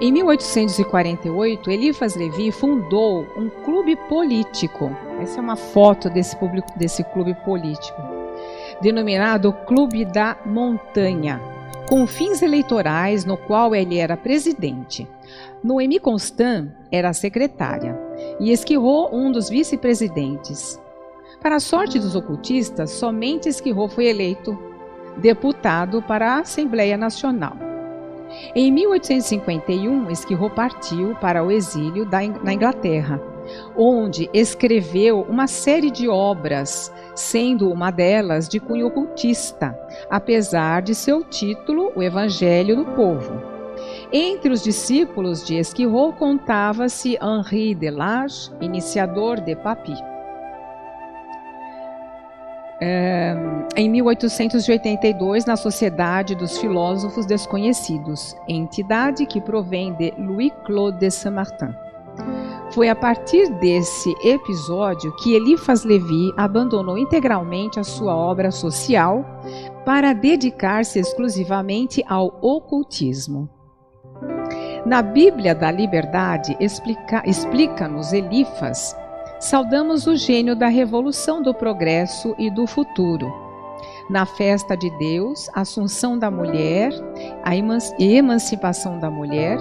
Em 0.00 0.10
1848, 0.10 1.70
Eliphas 1.70 2.16
Levi 2.16 2.50
fundou 2.50 3.26
um 3.36 3.48
clube 3.48 3.94
político. 4.08 4.90
Essa 5.20 5.38
é 5.38 5.42
uma 5.42 5.54
foto 5.54 6.10
desse, 6.10 6.36
público, 6.36 6.66
desse 6.76 7.04
clube 7.04 7.32
político, 7.44 8.02
denominado 8.82 9.52
Clube 9.66 10.04
da 10.04 10.36
Montanha, 10.44 11.40
com 11.88 12.08
fins 12.08 12.42
eleitorais, 12.42 13.24
no 13.24 13.36
qual 13.36 13.72
ele 13.72 13.98
era 13.98 14.16
presidente. 14.16 15.06
Noemi 15.62 16.00
Constant 16.00 16.70
era 16.90 17.12
secretária 17.12 17.96
e 18.40 18.50
Esquirro 18.50 19.08
um 19.12 19.30
dos 19.30 19.48
vice-presidentes. 19.48 20.80
Para 21.40 21.56
a 21.56 21.60
sorte 21.60 22.00
dos 22.00 22.16
ocultistas, 22.16 22.90
somente 22.90 23.48
Esquirro 23.48 23.86
foi 23.86 24.06
eleito 24.06 24.58
deputado 25.18 26.02
para 26.02 26.32
a 26.32 26.40
Assembleia 26.40 26.96
Nacional. 26.96 27.73
Em 28.54 28.70
1851, 28.70 30.10
Esquirro 30.10 30.50
partiu 30.50 31.14
para 31.20 31.42
o 31.42 31.50
exílio 31.50 32.08
na 32.42 32.52
Inglaterra, 32.52 33.20
onde 33.76 34.30
escreveu 34.32 35.22
uma 35.22 35.46
série 35.46 35.90
de 35.90 36.08
obras, 36.08 36.92
sendo 37.14 37.70
uma 37.70 37.90
delas 37.90 38.48
de 38.48 38.60
cunho 38.60 38.86
ocultista, 38.86 39.78
apesar 40.08 40.82
de 40.82 40.94
seu 40.94 41.24
título, 41.24 41.92
O 41.94 42.02
Evangelho 42.02 42.76
do 42.76 42.84
Povo. 42.86 43.42
Entre 44.12 44.52
os 44.52 44.62
discípulos 44.62 45.44
de 45.44 45.56
Esquirro 45.56 46.12
contava-se 46.12 47.18
Henri 47.20 47.74
Delage, 47.74 48.50
iniciador 48.60 49.40
de 49.40 49.56
Papi 49.56 50.13
em 53.76 53.88
1882 53.88 55.44
na 55.44 55.56
Sociedade 55.56 56.34
dos 56.34 56.58
Filósofos 56.58 57.26
Desconhecidos, 57.26 58.36
entidade 58.48 59.26
que 59.26 59.40
provém 59.40 59.92
de 59.94 60.12
Louis-Claude 60.18 60.98
de 60.98 61.10
Saint-Martin. 61.10 61.74
Foi 62.70 62.88
a 62.88 62.96
partir 62.96 63.48
desse 63.60 64.12
episódio 64.24 65.14
que 65.16 65.34
Eliphas 65.34 65.84
Levi 65.84 66.32
abandonou 66.36 66.98
integralmente 66.98 67.78
a 67.78 67.84
sua 67.84 68.16
obra 68.16 68.50
social 68.50 69.24
para 69.84 70.12
dedicar-se 70.12 70.98
exclusivamente 70.98 72.04
ao 72.08 72.36
ocultismo. 72.40 73.48
Na 74.84 75.02
Bíblia 75.02 75.54
da 75.54 75.70
Liberdade, 75.70 76.56
explica-nos 76.60 78.12
Elifas 78.12 78.96
saudamos 79.44 80.06
o 80.06 80.16
gênio 80.16 80.56
da 80.56 80.68
revolução 80.68 81.42
do 81.42 81.52
progresso 81.52 82.34
e 82.38 82.50
do 82.50 82.66
futuro. 82.66 83.30
Na 84.08 84.24
festa 84.24 84.74
de 84.74 84.88
Deus, 84.96 85.50
Assunção 85.52 86.18
da 86.18 86.30
Mulher 86.30 86.90
e 87.98 88.16
Emancipação 88.16 88.98
da 88.98 89.10
Mulher, 89.10 89.58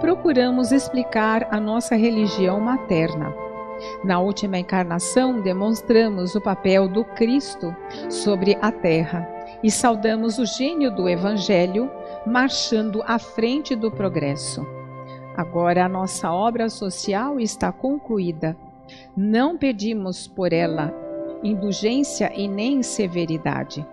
procuramos 0.00 0.72
explicar 0.72 1.46
a 1.50 1.60
nossa 1.60 1.94
religião 1.96 2.58
materna. 2.60 3.30
Na 4.02 4.18
última 4.20 4.58
encarnação, 4.58 5.42
demonstramos 5.42 6.34
o 6.34 6.40
papel 6.40 6.88
do 6.88 7.04
Cristo 7.04 7.76
sobre 8.08 8.56
a 8.62 8.72
terra 8.72 9.28
e 9.62 9.70
saudamos 9.70 10.38
o 10.38 10.46
gênio 10.46 10.90
do 10.90 11.06
Evangelho 11.06 11.90
marchando 12.26 13.02
à 13.06 13.18
frente 13.18 13.76
do 13.76 13.90
progresso. 13.90 14.66
Agora 15.36 15.84
a 15.84 15.88
nossa 15.90 16.32
obra 16.32 16.70
social 16.70 17.38
está 17.38 17.70
concluída 17.70 18.56
não 19.16 19.56
pedimos 19.56 20.26
por 20.26 20.52
ela 20.52 20.92
indulgência 21.42 22.32
e 22.34 22.48
nem 22.48 22.82
severidade. 22.82 23.86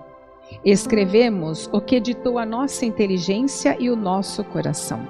Escrevemos 0.63 1.69
o 1.71 1.81
que 1.81 1.99
ditou 1.99 2.37
a 2.37 2.45
nossa 2.45 2.85
inteligência 2.85 3.75
e 3.79 3.89
o 3.89 3.95
nosso 3.95 4.43
coração. 4.43 5.07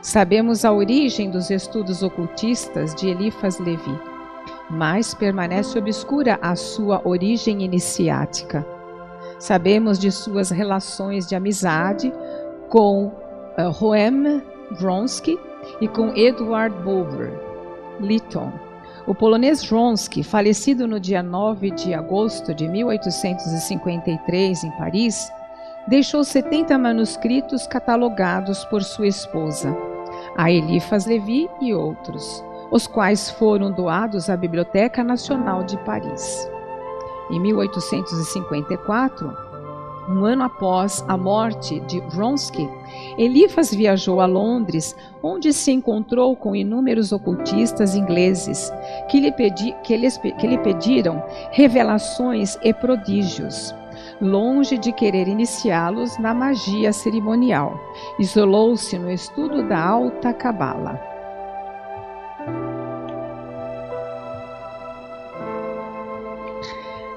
Sabemos 0.00 0.64
a 0.64 0.72
origem 0.72 1.30
dos 1.30 1.50
estudos 1.50 2.02
ocultistas 2.02 2.94
de 2.94 3.08
Elifas 3.08 3.58
Levi, 3.58 3.98
mas 4.70 5.14
permanece 5.14 5.78
obscura 5.78 6.38
a 6.42 6.54
sua 6.54 7.00
origem 7.06 7.62
iniciática. 7.62 8.66
Sabemos 9.38 9.98
de 9.98 10.10
suas 10.10 10.50
relações 10.50 11.26
de 11.26 11.34
amizade 11.34 12.12
com 12.68 13.06
uh, 13.06 13.70
Roem 13.70 14.42
Vronsky 14.72 15.38
e 15.80 15.88
com 15.88 16.14
Edward 16.16 16.74
Bulwer 16.82 17.32
Lytton 18.00 18.52
o 19.06 19.14
polonês 19.14 19.68
Ronsky, 19.68 20.22
falecido 20.22 20.88
no 20.88 20.98
dia 20.98 21.22
9 21.22 21.70
de 21.72 21.92
agosto 21.92 22.54
de 22.54 22.66
1853 22.66 24.64
em 24.64 24.70
Paris, 24.72 25.30
deixou 25.86 26.24
70 26.24 26.78
manuscritos 26.78 27.66
catalogados 27.66 28.64
por 28.66 28.82
sua 28.82 29.06
esposa, 29.06 29.76
a 30.36 30.50
Eliphas 30.50 31.04
Levi 31.04 31.50
e 31.60 31.74
outros, 31.74 32.42
os 32.70 32.86
quais 32.86 33.28
foram 33.30 33.70
doados 33.70 34.30
à 34.30 34.36
Biblioteca 34.36 35.04
Nacional 35.04 35.62
de 35.62 35.76
Paris. 35.84 36.48
Em 37.30 37.38
1854, 37.40 39.43
um 40.08 40.24
ano 40.24 40.44
após 40.44 41.04
a 41.08 41.16
morte 41.16 41.80
de 41.80 42.00
Vronsky, 42.00 42.68
Eliphas 43.16 43.74
viajou 43.74 44.20
a 44.20 44.26
Londres, 44.26 44.96
onde 45.22 45.52
se 45.52 45.72
encontrou 45.72 46.36
com 46.36 46.54
inúmeros 46.54 47.12
ocultistas 47.12 47.94
ingleses 47.94 48.72
que 49.08 49.20
lhe, 49.20 49.32
pedi, 49.32 49.74
que 49.82 49.94
que 50.38 50.46
lhe 50.46 50.58
pediram 50.58 51.22
revelações 51.50 52.58
e 52.62 52.72
prodígios. 52.72 53.74
Longe 54.20 54.78
de 54.78 54.92
querer 54.92 55.28
iniciá-los 55.28 56.18
na 56.18 56.32
magia 56.32 56.92
cerimonial, 56.92 57.78
isolou-se 58.18 58.98
no 58.98 59.10
estudo 59.10 59.66
da 59.66 59.78
alta 59.78 60.32
cabala. 60.32 61.13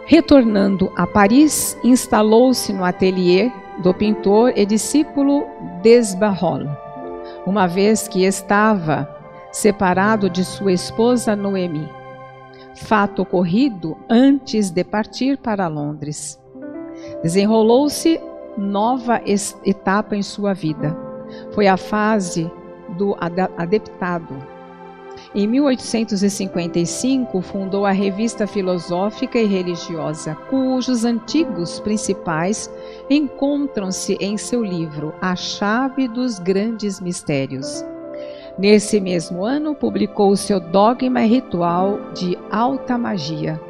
Retornando 0.10 0.90
a 0.96 1.06
Paris, 1.06 1.78
instalou-se 1.84 2.72
no 2.72 2.86
ateliê 2.86 3.52
do 3.80 3.94
pintor 3.94 4.54
e 4.56 4.66
discípulo 4.66 5.46
Desbarrol, 5.84 6.62
uma 7.46 7.68
vez 7.68 8.08
que 8.08 8.24
estava 8.24 9.06
separado 9.52 10.30
de 10.30 10.46
sua 10.46 10.72
esposa 10.72 11.36
Noemi. 11.36 11.90
Fato 12.74 13.24
ocorrido 13.24 13.98
antes 14.10 14.70
de 14.70 14.82
partir 14.82 15.38
para 15.40 15.68
Londres. 15.68 16.40
Desenrolou-se 17.22 18.18
nova 18.58 19.22
etapa 19.26 20.16
em 20.16 20.24
sua 20.24 20.54
vida. 20.54 20.96
Foi 21.52 21.68
a 21.68 21.76
fase 21.76 22.50
do 22.98 23.14
adeptado. 23.58 24.38
Em 25.36 25.46
1855, 25.46 27.42
fundou 27.42 27.86
a 27.86 27.92
Revista 27.92 28.48
Filosófica 28.48 29.38
e 29.38 29.46
Religiosa, 29.46 30.36
cujos 30.50 31.04
antigos 31.04 31.82
principais 31.82 32.72
encontram-se 33.10 34.18
em 34.22 34.38
seu 34.38 34.64
livro 34.64 35.14
A 35.22 35.36
Chave 35.36 36.08
dos 36.08 36.40
Grandes 36.40 37.02
Mistérios. 37.02 37.86
Nesse 38.58 39.02
mesmo 39.02 39.44
ano, 39.44 39.76
publicou 39.76 40.36
seu 40.36 40.60
Dogma 40.60 41.20
Ritual 41.20 42.00
de 42.14 42.38
Alta 42.50 42.98
Magia 42.98 43.62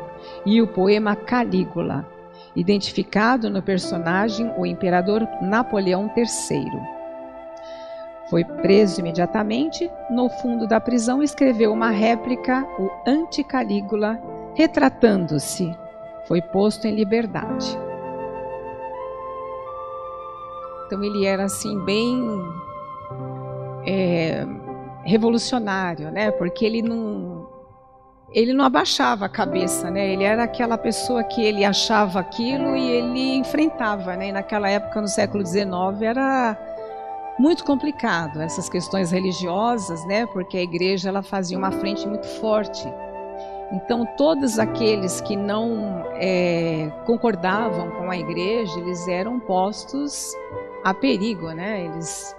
e 0.45 0.61
o 0.61 0.67
poema 0.67 1.15
Calígula, 1.15 2.07
identificado 2.55 3.49
no 3.49 3.61
personagem 3.61 4.53
o 4.57 4.65
imperador 4.65 5.27
Napoleão 5.41 6.09
III. 6.15 6.96
Foi 8.29 8.43
preso 8.43 8.99
imediatamente. 8.99 9.89
No 10.09 10.29
fundo 10.29 10.67
da 10.67 10.79
prisão, 10.79 11.23
escreveu 11.23 11.71
uma 11.71 11.89
réplica, 11.89 12.67
o 12.77 12.89
Anticalígula, 13.07 14.19
retratando-se. 14.53 15.73
Foi 16.27 16.41
posto 16.41 16.87
em 16.87 16.95
liberdade. 16.95 17.77
Então 20.85 21.03
ele 21.03 21.25
era 21.25 21.45
assim 21.45 21.79
bem 21.83 22.41
é, 23.85 24.45
revolucionário, 25.03 26.11
né? 26.11 26.31
Porque 26.31 26.65
ele 26.65 26.81
não 26.81 27.47
ele 28.33 28.53
não 28.53 28.65
abaixava 28.65 29.25
a 29.25 29.29
cabeça, 29.29 29.89
né? 29.89 30.11
Ele 30.11 30.23
era 30.23 30.43
aquela 30.43 30.77
pessoa 30.77 31.23
que 31.23 31.41
ele 31.41 31.63
achava 31.63 32.19
aquilo 32.19 32.75
e 32.75 32.89
ele 32.91 33.35
enfrentava, 33.35 34.17
né? 34.17 34.29
E 34.29 34.31
naquela 34.31 34.69
época, 34.69 34.99
no 34.99 35.07
século 35.07 35.45
XIX, 35.45 36.01
era 36.01 36.57
muito 37.39 37.63
complicado 37.63 38.41
essas 38.41 38.69
questões 38.69 39.11
religiosas, 39.11 40.05
né? 40.05 40.25
Porque 40.27 40.57
a 40.57 40.61
igreja 40.61 41.09
ela 41.09 41.21
fazia 41.21 41.57
uma 41.57 41.71
frente 41.71 42.07
muito 42.07 42.27
forte. 42.39 42.87
Então, 43.71 44.05
todos 44.17 44.57
aqueles 44.57 45.19
que 45.21 45.35
não 45.35 46.05
é, 46.15 46.89
concordavam 47.05 47.91
com 47.91 48.09
a 48.09 48.17
igreja, 48.17 48.79
eles 48.79 49.07
eram 49.07 49.39
postos 49.39 50.33
a 50.83 50.93
perigo, 50.93 51.51
né? 51.51 51.85
Eles 51.85 52.35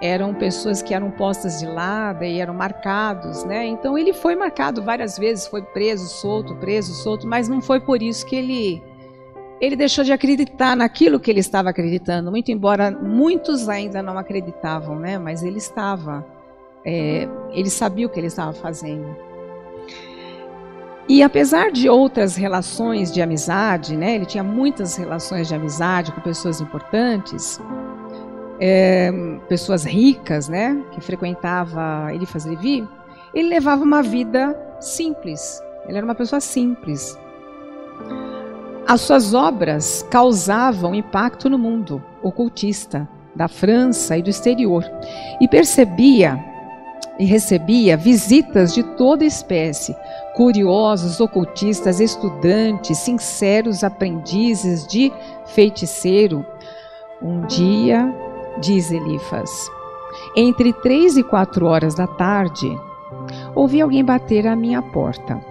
eram 0.00 0.32
pessoas 0.34 0.80
que 0.80 0.94
eram 0.94 1.10
postas 1.10 1.58
de 1.58 1.66
lado 1.66 2.24
e 2.24 2.40
eram 2.40 2.54
marcados, 2.54 3.44
né? 3.44 3.66
Então 3.66 3.98
ele 3.98 4.12
foi 4.12 4.36
marcado 4.36 4.82
várias 4.82 5.18
vezes, 5.18 5.46
foi 5.46 5.62
preso, 5.62 6.06
solto, 6.06 6.54
preso, 6.56 6.94
solto, 6.94 7.26
mas 7.26 7.48
não 7.48 7.60
foi 7.60 7.80
por 7.80 8.00
isso 8.00 8.24
que 8.24 8.36
ele 8.36 8.82
ele 9.60 9.76
deixou 9.76 10.04
de 10.04 10.12
acreditar 10.12 10.76
naquilo 10.76 11.18
que 11.18 11.30
ele 11.30 11.40
estava 11.40 11.70
acreditando, 11.70 12.30
muito 12.30 12.50
embora 12.50 12.90
muitos 12.90 13.68
ainda 13.68 14.02
não 14.02 14.18
acreditavam, 14.18 14.98
né? 14.98 15.18
Mas 15.18 15.42
ele 15.42 15.58
estava, 15.58 16.24
é, 16.84 17.28
ele 17.52 17.70
sabia 17.70 18.06
o 18.06 18.10
que 18.10 18.20
ele 18.20 18.28
estava 18.28 18.52
fazendo. 18.52 19.16
E 21.08 21.22
apesar 21.22 21.72
de 21.72 21.88
outras 21.88 22.36
relações 22.36 23.10
de 23.12 23.22
amizade, 23.22 23.96
né? 23.96 24.14
Ele 24.14 24.26
tinha 24.26 24.44
muitas 24.44 24.96
relações 24.96 25.48
de 25.48 25.54
amizade 25.54 26.12
com 26.12 26.20
pessoas 26.20 26.60
importantes 26.60 27.58
é, 28.60 29.10
pessoas 29.48 29.84
ricas, 29.84 30.48
né, 30.48 30.82
que 30.92 31.00
frequentava 31.00 32.12
Eliphas 32.12 32.44
Levi, 32.44 32.86
ele 33.32 33.48
levava 33.48 33.82
uma 33.82 34.02
vida 34.02 34.56
simples. 34.80 35.62
Ele 35.86 35.96
era 35.96 36.04
uma 36.04 36.14
pessoa 36.14 36.40
simples. 36.40 37.18
As 38.88 39.02
suas 39.02 39.34
obras 39.34 40.02
causavam 40.10 40.94
impacto 40.94 41.50
no 41.50 41.58
mundo 41.58 42.02
ocultista 42.22 43.06
da 43.36 43.46
França 43.46 44.16
e 44.16 44.22
do 44.22 44.30
exterior 44.30 44.82
e 45.38 45.46
percebia 45.46 46.42
e 47.18 47.26
recebia 47.26 47.98
visitas 47.98 48.72
de 48.72 48.82
toda 48.82 49.26
espécie, 49.26 49.94
curiosos, 50.34 51.20
ocultistas, 51.20 52.00
estudantes, 52.00 52.96
sinceros 52.96 53.84
aprendizes 53.84 54.86
de 54.86 55.12
feiticeiro. 55.44 56.42
Um 57.20 57.42
dia 57.42 58.10
diz 58.58 58.90
Elifas. 58.90 59.50
Entre 60.34 60.72
três 60.72 61.18
e 61.18 61.22
quatro 61.22 61.66
horas 61.66 61.94
da 61.94 62.06
tarde, 62.06 62.74
ouvi 63.54 63.82
alguém 63.82 64.02
bater 64.02 64.46
à 64.46 64.56
minha 64.56 64.80
porta. 64.80 65.47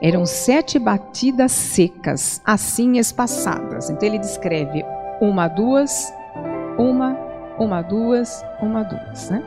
Eram 0.00 0.26
sete 0.26 0.78
batidas 0.78 1.52
secas, 1.52 2.40
assim 2.44 2.98
espaçadas. 2.98 3.90
Então 3.90 4.08
ele 4.08 4.18
descreve 4.18 4.84
uma, 5.20 5.48
duas, 5.48 6.12
uma, 6.78 7.16
uma, 7.58 7.82
duas, 7.82 8.44
uma, 8.60 8.82
duas. 8.82 9.30
Né? 9.30 9.42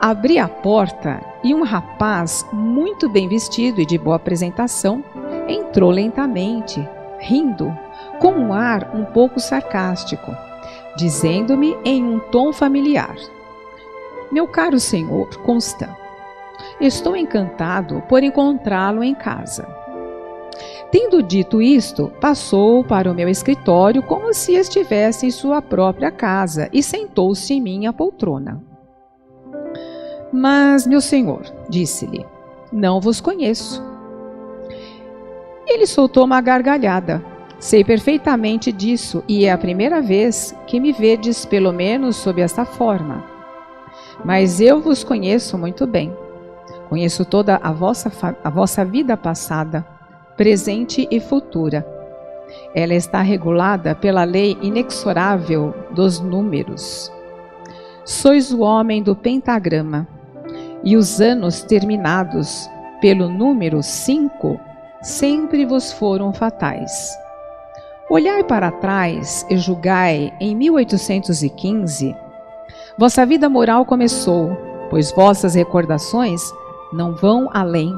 Abri 0.00 0.38
a 0.38 0.48
porta 0.48 1.20
e 1.42 1.54
um 1.54 1.62
rapaz, 1.62 2.46
muito 2.52 3.08
bem 3.08 3.28
vestido 3.28 3.80
e 3.80 3.86
de 3.86 3.98
boa 3.98 4.16
apresentação, 4.16 5.02
entrou 5.48 5.90
lentamente, 5.90 6.86
rindo, 7.18 7.76
com 8.20 8.32
um 8.32 8.52
ar 8.52 8.94
um 8.94 9.04
pouco 9.04 9.40
sarcástico 9.40 10.32
dizendo-me 10.98 11.78
em 11.84 12.04
um 12.04 12.18
tom 12.18 12.52
familiar: 12.52 13.14
Meu 14.32 14.48
caro 14.48 14.80
senhor 14.80 15.28
Constant, 15.38 15.94
estou 16.80 17.16
encantado 17.16 18.02
por 18.08 18.22
encontrá-lo 18.22 19.02
em 19.02 19.14
casa. 19.14 19.66
Tendo 20.90 21.22
dito 21.22 21.60
isto, 21.60 22.10
passou 22.20 22.82
para 22.82 23.10
o 23.10 23.14
meu 23.14 23.28
escritório 23.28 24.02
como 24.02 24.32
se 24.32 24.54
estivesse 24.54 25.26
em 25.26 25.30
sua 25.30 25.60
própria 25.60 26.10
casa 26.10 26.68
e 26.72 26.82
sentou-se 26.82 27.52
em 27.52 27.60
minha 27.60 27.92
poltrona. 27.92 28.62
Mas, 30.32 30.86
meu 30.86 31.00
senhor, 31.00 31.42
disse-lhe, 31.68 32.24
não 32.72 33.00
vos 33.00 33.20
conheço. 33.20 33.82
Ele 35.66 35.86
soltou 35.86 36.24
uma 36.24 36.40
gargalhada 36.40 37.22
Sei 37.58 37.82
perfeitamente 37.82 38.70
disso 38.70 39.22
e 39.26 39.44
é 39.44 39.50
a 39.50 39.58
primeira 39.58 40.00
vez 40.00 40.54
que 40.66 40.78
me 40.78 40.92
vedes, 40.92 41.44
pelo 41.44 41.72
menos 41.72 42.16
sob 42.16 42.40
esta 42.40 42.64
forma. 42.64 43.24
Mas 44.24 44.60
eu 44.60 44.80
vos 44.80 45.02
conheço 45.02 45.58
muito 45.58 45.84
bem. 45.84 46.14
Conheço 46.88 47.24
toda 47.24 47.56
a 47.62 47.70
vossa, 47.70 48.10
a 48.42 48.50
vossa 48.50 48.84
vida 48.84 49.16
passada, 49.16 49.86
presente 50.36 51.06
e 51.10 51.20
futura. 51.20 51.86
Ela 52.74 52.94
está 52.94 53.20
regulada 53.20 53.94
pela 53.94 54.24
lei 54.24 54.56
inexorável 54.62 55.74
dos 55.90 56.18
números. 56.20 57.12
Sois 58.04 58.52
o 58.52 58.60
homem 58.60 59.02
do 59.02 59.14
pentagrama, 59.14 60.08
e 60.82 60.96
os 60.96 61.20
anos 61.20 61.62
terminados 61.62 62.70
pelo 63.00 63.28
número 63.28 63.82
5 63.82 64.58
sempre 65.02 65.66
vos 65.66 65.92
foram 65.92 66.32
fatais. 66.32 67.16
Olhai 68.08 68.42
para 68.42 68.70
trás 68.70 69.44
e 69.50 69.58
julgai 69.58 70.32
em 70.40 70.56
1815. 70.56 72.16
Vossa 72.96 73.26
vida 73.26 73.48
moral 73.48 73.84
começou, 73.84 74.56
pois 74.88 75.12
vossas 75.12 75.54
recordações 75.54 76.40
não 76.92 77.14
vão 77.14 77.48
além. 77.52 77.94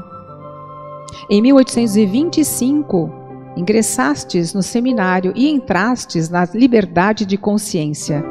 Em 1.29 1.41
1825, 1.43 3.11
ingressastes 3.57 4.55
no 4.55 4.63
seminário 4.63 5.33
e 5.35 5.49
entrastes 5.49 6.29
na 6.29 6.45
liberdade 6.55 7.25
de 7.25 7.37
consciência. 7.37 8.25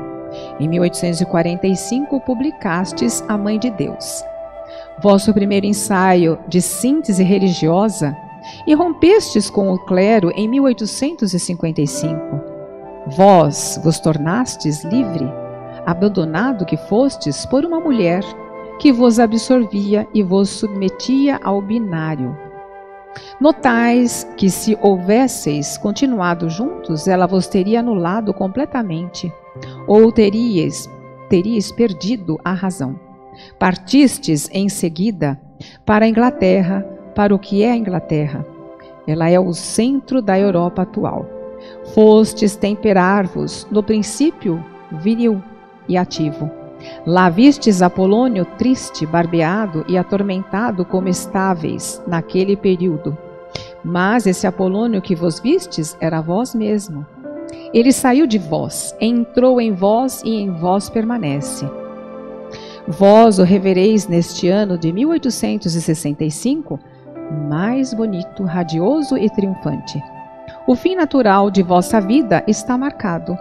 Em 0.59 0.67
1845, 0.67 2.19
publicastes 2.21 3.23
A 3.27 3.37
Mãe 3.37 3.57
de 3.59 3.69
Deus. 3.69 4.23
Vosso 5.01 5.33
primeiro 5.33 5.65
ensaio 5.65 6.37
de 6.47 6.61
síntese 6.61 7.23
religiosa 7.23 8.15
e 8.67 8.73
rompestes 8.73 9.49
com 9.49 9.71
o 9.71 9.79
clero 9.79 10.31
em 10.35 10.47
1855. 10.47 12.17
Vós 13.07 13.79
vos 13.83 13.99
tornastes 13.99 14.83
livre, 14.83 15.27
abandonado 15.85 16.65
que 16.65 16.77
fostes 16.77 17.45
por 17.45 17.65
uma 17.65 17.79
mulher 17.79 18.23
que 18.79 18.93
vos 18.93 19.19
absorvia 19.19 20.07
e 20.13 20.23
vos 20.23 20.49
submetia 20.49 21.39
ao 21.43 21.61
binário. 21.61 22.35
Notais 23.39 24.25
que 24.37 24.49
se 24.49 24.77
houvesseis 24.81 25.77
continuado 25.77 26.49
juntos, 26.49 27.07
ela 27.07 27.27
vos 27.27 27.47
teria 27.47 27.81
anulado 27.81 28.33
completamente, 28.33 29.31
ou 29.85 30.11
teríeis, 30.11 30.89
teríeis 31.27 31.71
perdido 31.71 32.39
a 32.43 32.53
razão. 32.53 32.97
Partistes 33.57 34.49
em 34.51 34.69
seguida 34.69 35.39
para 35.85 36.05
a 36.05 36.09
Inglaterra, 36.09 36.81
para 37.13 37.35
o 37.35 37.39
que 37.39 37.63
é 37.63 37.71
a 37.71 37.75
Inglaterra. 37.75 38.45
Ela 39.05 39.29
é 39.29 39.39
o 39.39 39.53
centro 39.53 40.21
da 40.21 40.39
Europa 40.39 40.83
atual. 40.83 41.25
Fostes 41.93 42.55
temperar-vos 42.55 43.67
no 43.69 43.83
princípio 43.83 44.63
viril 45.01 45.41
e 45.87 45.97
ativo. 45.97 46.58
Lá 47.05 47.29
vistes 47.29 47.81
Apolônio 47.81 48.45
triste, 48.45 49.05
barbeado 49.05 49.85
e 49.87 49.97
atormentado 49.97 50.85
como 50.85 51.07
estáveis 51.07 52.01
naquele 52.07 52.55
período. 52.55 53.17
Mas 53.83 54.27
esse 54.27 54.45
Apolônio 54.45 55.01
que 55.01 55.15
vos 55.15 55.39
vistes 55.39 55.97
era 55.99 56.21
vós 56.21 56.53
mesmo. 56.53 57.05
Ele 57.73 57.91
saiu 57.91 58.25
de 58.25 58.37
vós, 58.37 58.95
entrou 58.99 59.59
em 59.59 59.71
vós 59.71 60.21
e 60.23 60.35
em 60.35 60.51
vós 60.51 60.89
permanece. 60.89 61.69
Vós 62.87 63.37
o 63.37 63.43
revereis 63.43 64.07
neste 64.07 64.47
ano 64.47 64.77
de 64.77 64.91
1865, 64.91 66.79
mais 67.47 67.93
bonito, 67.93 68.43
radioso 68.43 69.17
e 69.17 69.29
triunfante. 69.29 70.01
O 70.67 70.75
fim 70.75 70.95
natural 70.95 71.51
de 71.51 71.61
vossa 71.61 72.01
vida 72.01 72.43
está 72.47 72.77
marcado, 72.77 73.37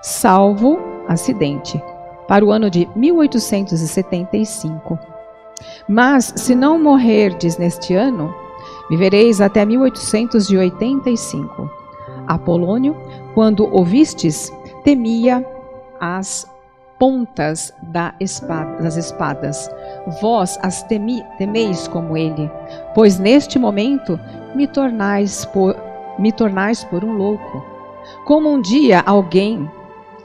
salvo 0.00 0.78
acidente, 1.08 1.82
para 2.26 2.44
o 2.44 2.52
ano 2.52 2.68
de 2.70 2.88
1875. 2.94 4.98
Mas, 5.88 6.32
se 6.36 6.54
não 6.54 6.78
morrerdes 6.78 7.58
neste 7.58 7.94
ano, 7.94 8.32
vivereis 8.90 9.40
até 9.40 9.64
1885. 9.64 11.70
Apolônio, 12.26 12.94
quando 13.34 13.66
ouvistes, 13.74 14.52
temia 14.82 15.42
as 16.00 16.46
pontas 16.98 17.72
da 17.82 18.14
espada, 18.20 18.82
das 18.82 18.96
espadas. 18.96 19.70
Vós 20.20 20.58
as 20.62 20.82
temi, 20.84 21.22
temeis 21.38 21.88
como 21.88 22.16
ele, 22.16 22.50
pois 22.94 23.18
neste 23.18 23.58
momento 23.58 24.18
me 24.54 24.66
tornais 24.66 25.44
por, 25.46 25.76
me 26.18 26.32
tornais 26.32 26.84
por 26.84 27.04
um 27.04 27.12
louco. 27.12 27.64
Como 28.24 28.50
um 28.50 28.60
dia 28.60 29.02
alguém 29.04 29.70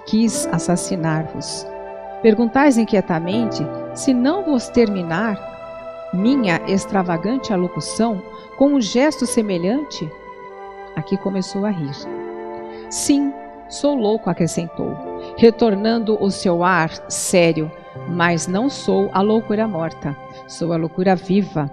quis 0.06 0.48
assassinar-vos. 0.48 1.68
Perguntais 2.22 2.78
inquietamente 2.78 3.66
se 3.94 4.14
não 4.14 4.44
vos 4.44 4.68
terminar 4.68 5.38
minha 6.14 6.60
extravagante 6.68 7.54
alocução 7.54 8.22
com 8.58 8.74
um 8.74 8.82
gesto 8.82 9.26
semelhante. 9.26 10.10
Aqui 10.96 11.16
começou 11.18 11.66
a 11.66 11.70
rir. 11.70 11.96
Sim, 12.90 13.32
sou 13.70 13.96
louco, 13.96 14.30
acrescentou, 14.30 14.98
retornando 15.38 16.22
o 16.22 16.30
seu 16.30 16.64
ar 16.64 16.90
sério, 17.08 17.72
mas 18.08 18.48
não 18.48 18.70
sou 18.70 19.10
a 19.14 19.22
loucura 19.22 19.68
morta, 19.68 20.16
sou 20.48 20.74
a 20.74 20.78
loucura 20.78 21.16
viva. 21.16 21.72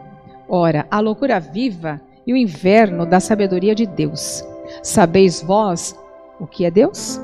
Ora, 0.48 0.86
a 0.90 1.00
loucura 1.00 1.40
viva 1.40 2.00
e 2.26 2.32
o 2.32 2.36
inverno 2.36 3.04
da 3.04 3.18
sabedoria 3.18 3.74
de 3.74 3.86
Deus. 3.86 4.44
Sabeis 4.82 5.42
vós 5.42 5.98
o 6.38 6.46
que 6.46 6.64
é 6.64 6.70
Deus? 6.70 7.20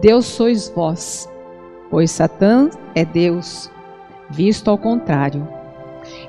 Deus 0.00 0.26
sois 0.26 0.68
vós, 0.68 1.28
pois 1.96 2.10
Satã 2.10 2.68
é 2.94 3.06
Deus, 3.06 3.70
visto 4.28 4.70
ao 4.70 4.76
contrário. 4.76 5.48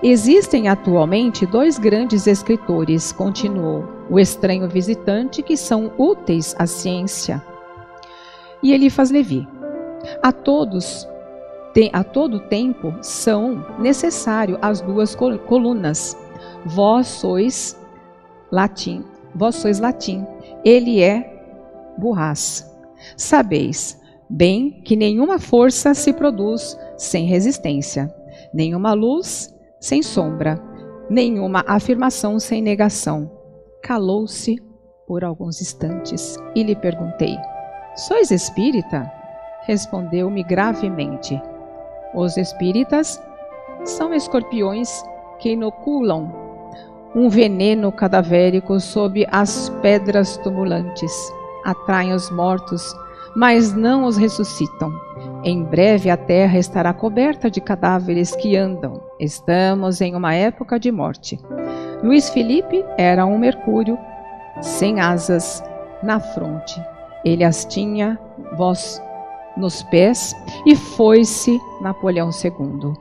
Existem 0.01 0.69
atualmente 0.69 1.45
dois 1.45 1.77
grandes 1.77 2.25
escritores, 2.25 3.11
continuou, 3.11 3.83
o 4.09 4.17
estranho 4.17 4.69
visitante, 4.69 5.43
que 5.43 5.57
são 5.57 5.91
úteis 5.97 6.55
à 6.57 6.65
ciência. 6.65 7.43
E 8.63 8.71
Elifas 8.71 9.11
Levi. 9.11 9.45
A 10.23 10.31
todos, 10.31 11.05
a 11.91 12.01
todo 12.01 12.47
tempo, 12.47 12.95
são 13.01 13.65
necessárias 13.77 14.57
as 14.61 14.79
duas 14.79 15.15
colunas. 15.15 16.17
Vós 16.65 17.07
sois 17.07 17.77
latim. 18.49 19.03
Vós 19.35 19.55
sois 19.55 19.81
latim. 19.81 20.25
Ele 20.63 21.03
é 21.03 21.43
burraz. 21.97 22.73
Sabeis 23.17 23.99
bem 24.29 24.81
que 24.83 24.95
nenhuma 24.95 25.39
força 25.39 25.93
se 25.93 26.13
produz 26.13 26.77
sem 26.97 27.25
resistência, 27.25 28.13
nenhuma 28.53 28.93
luz 28.93 29.53
sem 29.79 30.01
sombra, 30.01 30.61
nenhuma 31.09 31.63
afirmação 31.67 32.39
sem 32.39 32.61
negação. 32.61 33.31
Calou-se 33.81 34.57
por 35.07 35.23
alguns 35.23 35.61
instantes 35.61 36.37
e 36.55 36.63
lhe 36.63 36.75
perguntei: 36.75 37.35
Sois 37.95 38.31
espírita? 38.31 39.09
Respondeu-me 39.65 40.43
gravemente: 40.43 41.41
Os 42.13 42.37
espíritas 42.37 43.21
são 43.85 44.13
escorpiões 44.13 45.03
que 45.39 45.51
inoculam 45.51 46.47
um 47.15 47.29
veneno 47.29 47.91
cadavérico 47.91 48.79
sob 48.79 49.25
as 49.31 49.69
pedras 49.81 50.37
tumulantes. 50.37 51.11
Atraem 51.63 52.13
os 52.13 52.29
mortos, 52.29 52.93
mas 53.35 53.73
não 53.73 54.05
os 54.05 54.17
ressuscitam. 54.17 54.91
Em 55.43 55.63
breve 55.63 56.09
a 56.09 56.17
terra 56.17 56.57
estará 56.57 56.93
coberta 56.93 57.49
de 57.49 57.61
cadáveres 57.61 58.35
que 58.35 58.55
andam. 58.55 59.01
Estamos 59.19 60.01
em 60.01 60.15
uma 60.15 60.33
época 60.33 60.79
de 60.79 60.91
morte. 60.91 61.39
Luiz 62.03 62.29
Felipe 62.29 62.83
era 62.97 63.25
um 63.25 63.37
mercúrio 63.37 63.97
sem 64.61 64.99
asas 64.99 65.63
na 66.03 66.19
fronte. 66.19 66.81
Ele 67.23 67.43
as 67.43 67.65
tinha 67.65 68.19
vós 68.57 69.01
nos 69.55 69.83
pés 69.83 70.35
e 70.65 70.75
foi-se 70.75 71.59
Napoleão 71.81 72.29
II. 72.29 72.93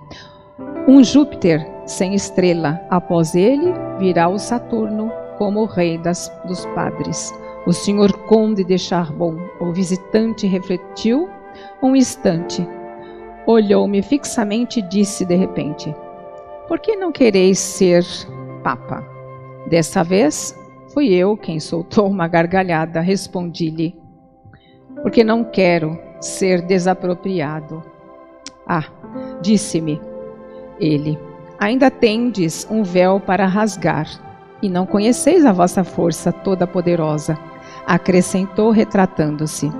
Um 0.88 1.02
Júpiter 1.02 1.66
sem 1.84 2.14
estrela. 2.14 2.80
Após 2.90 3.34
ele 3.34 3.72
virá 3.98 4.28
o 4.28 4.38
Saturno 4.38 5.10
como 5.38 5.60
o 5.60 5.66
rei 5.66 5.98
das, 5.98 6.32
dos 6.46 6.64
padres. 6.66 7.32
O 7.66 7.72
senhor 7.72 8.12
Conde 8.26 8.62
de 8.62 8.78
Charbon, 8.78 9.38
o 9.58 9.72
visitante, 9.72 10.46
refletiu 10.46 11.28
um 11.82 11.96
instante. 11.96 12.64
Olhou-me 13.44 14.02
fixamente 14.02 14.78
e 14.78 14.82
disse 14.82 15.24
de 15.24 15.34
repente: 15.34 15.92
Por 16.68 16.78
que 16.78 16.94
não 16.94 17.10
quereis 17.10 17.58
ser 17.58 18.04
Papa? 18.62 19.04
Dessa 19.68 20.04
vez 20.04 20.56
fui 20.94 21.12
eu 21.12 21.36
quem 21.36 21.58
soltou 21.58 22.08
uma 22.08 22.28
gargalhada. 22.28 23.00
Respondi-lhe: 23.00 23.96
Porque 25.02 25.24
não 25.24 25.42
quero 25.42 25.98
ser 26.20 26.62
desapropriado. 26.62 27.82
Ah, 28.64 28.84
disse-me 29.42 30.00
ele: 30.78 31.18
Ainda 31.58 31.90
tendes 31.90 32.64
um 32.70 32.84
véu 32.84 33.18
para 33.18 33.44
rasgar, 33.44 34.06
e 34.62 34.68
não 34.68 34.86
conheceis 34.86 35.44
a 35.44 35.52
vossa 35.52 35.82
força 35.82 36.32
toda 36.32 36.66
poderosa, 36.66 37.38
acrescentou 37.86 38.70
retratando-se. 38.70 39.70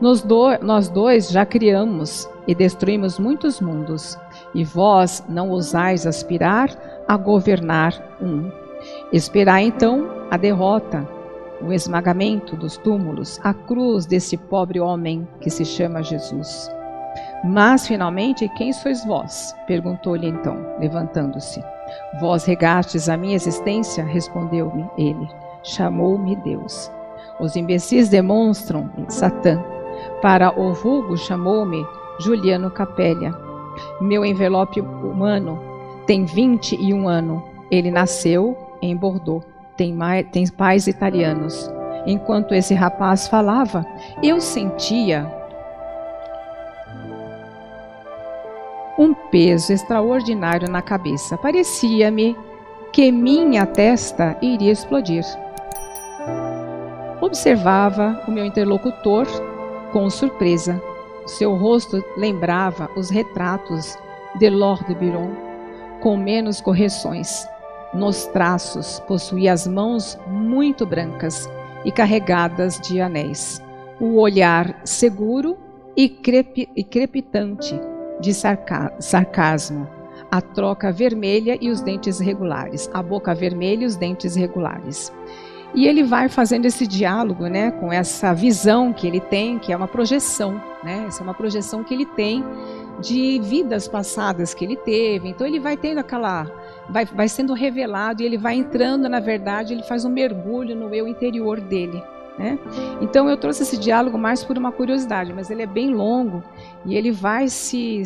Do, 0.00 0.58
nós 0.62 0.88
dois 0.88 1.30
já 1.30 1.44
criamos 1.44 2.28
e 2.46 2.54
destruímos 2.54 3.18
muitos 3.18 3.60
mundos, 3.60 4.18
e 4.54 4.64
vós 4.64 5.24
não 5.28 5.50
ousais 5.50 6.06
aspirar 6.06 6.70
a 7.06 7.16
governar 7.16 7.94
um. 8.20 8.50
Esperai 9.12 9.64
então 9.64 10.08
a 10.30 10.36
derrota, 10.36 11.06
o 11.60 11.72
esmagamento 11.72 12.54
dos 12.56 12.76
túmulos, 12.76 13.40
a 13.42 13.52
cruz 13.52 14.06
desse 14.06 14.36
pobre 14.36 14.78
homem 14.78 15.26
que 15.40 15.50
se 15.50 15.64
chama 15.64 16.02
Jesus. 16.02 16.70
Mas, 17.44 17.86
finalmente, 17.86 18.48
quem 18.56 18.72
sois 18.72 19.04
vós? 19.04 19.54
Perguntou-lhe 19.66 20.28
então, 20.28 20.56
levantando-se. 20.80 21.62
Vós 22.20 22.44
regastes 22.44 23.08
a 23.08 23.16
minha 23.16 23.36
existência? 23.36 24.04
Respondeu-me 24.04 24.88
ele. 24.96 25.28
Chamou-me 25.62 26.36
Deus. 26.36 26.90
Os 27.40 27.56
imbecis 27.56 28.08
demonstram 28.08 28.90
Satã. 29.08 29.62
Para 30.22 30.58
o 30.58 30.72
vulgo 30.72 31.16
chamou-me 31.16 31.86
Juliano 32.20 32.70
Capellia. 32.70 33.34
Meu 34.00 34.24
envelope 34.24 34.80
humano 34.80 35.58
tem 36.06 36.24
21 36.24 37.08
anos. 37.08 37.42
Ele 37.70 37.90
nasceu 37.90 38.56
em 38.82 38.96
Bordeaux. 38.96 39.44
Tem, 39.76 39.92
mais, 39.92 40.26
tem 40.32 40.46
pais 40.46 40.86
italianos. 40.86 41.70
Enquanto 42.06 42.54
esse 42.54 42.74
rapaz 42.74 43.28
falava, 43.28 43.84
eu 44.22 44.40
sentia 44.40 45.30
um 48.98 49.14
peso 49.30 49.72
extraordinário 49.72 50.68
na 50.68 50.82
cabeça. 50.82 51.38
Parecia-me 51.38 52.36
que 52.92 53.12
minha 53.12 53.64
testa 53.64 54.36
iria 54.42 54.72
explodir. 54.72 55.24
Observava 57.28 58.24
o 58.26 58.30
meu 58.30 58.42
interlocutor 58.42 59.26
com 59.92 60.08
surpresa. 60.08 60.82
Seu 61.26 61.54
rosto 61.54 62.02
lembrava 62.16 62.90
os 62.96 63.10
retratos 63.10 63.98
de 64.38 64.48
Lord 64.48 64.94
Biron, 64.94 65.36
com 66.00 66.16
menos 66.16 66.62
correções. 66.62 67.46
Nos 67.92 68.24
traços 68.28 69.00
possuía 69.00 69.52
as 69.52 69.66
mãos 69.66 70.18
muito 70.26 70.86
brancas 70.86 71.46
e 71.84 71.92
carregadas 71.92 72.80
de 72.80 72.98
anéis. 72.98 73.62
O 74.00 74.18
olhar 74.18 74.80
seguro 74.82 75.58
e, 75.94 76.08
crepi 76.08 76.66
e 76.74 76.82
crepitante 76.82 77.78
de 78.22 78.32
sarca 78.32 78.90
sarcasmo, 79.00 79.86
a 80.30 80.40
troca 80.40 80.90
vermelha 80.90 81.58
e 81.60 81.68
os 81.68 81.82
dentes 81.82 82.20
regulares, 82.20 82.88
a 82.94 83.02
boca 83.02 83.34
vermelha 83.34 83.82
e 83.82 83.86
os 83.86 83.96
dentes 83.96 84.34
regulares. 84.34 85.12
E 85.74 85.86
ele 85.86 86.02
vai 86.02 86.28
fazendo 86.28 86.64
esse 86.64 86.86
diálogo, 86.86 87.46
né, 87.46 87.70
com 87.72 87.92
essa 87.92 88.32
visão 88.32 88.92
que 88.92 89.06
ele 89.06 89.20
tem, 89.20 89.58
que 89.58 89.72
é 89.72 89.76
uma 89.76 89.86
projeção, 89.86 90.60
né? 90.82 91.04
Essa 91.06 91.22
é 91.22 91.24
uma 91.24 91.34
projeção 91.34 91.84
que 91.84 91.92
ele 91.92 92.06
tem 92.06 92.42
de 93.00 93.38
vidas 93.40 93.86
passadas 93.86 94.54
que 94.54 94.64
ele 94.64 94.76
teve. 94.76 95.28
Então 95.28 95.46
ele 95.46 95.60
vai 95.60 95.76
tendo 95.76 95.98
aquela 95.98 96.46
vai, 96.88 97.04
vai 97.04 97.28
sendo 97.28 97.52
revelado 97.52 98.22
e 98.22 98.26
ele 98.26 98.38
vai 98.38 98.54
entrando, 98.54 99.08
na 99.08 99.20
verdade, 99.20 99.72
ele 99.72 99.82
faz 99.82 100.04
um 100.04 100.10
mergulho 100.10 100.74
no 100.74 100.92
eu 100.94 101.06
interior 101.06 101.60
dele. 101.60 102.02
Né? 102.38 102.58
Então 103.00 103.28
eu 103.28 103.36
trouxe 103.36 103.62
esse 103.62 103.76
diálogo 103.76 104.16
mais 104.16 104.44
por 104.44 104.56
uma 104.56 104.70
curiosidade, 104.70 105.32
mas 105.32 105.50
ele 105.50 105.62
é 105.62 105.66
bem 105.66 105.92
longo 105.92 106.42
e 106.86 106.94
ele 106.94 107.10
vai 107.10 107.48
se, 107.48 108.02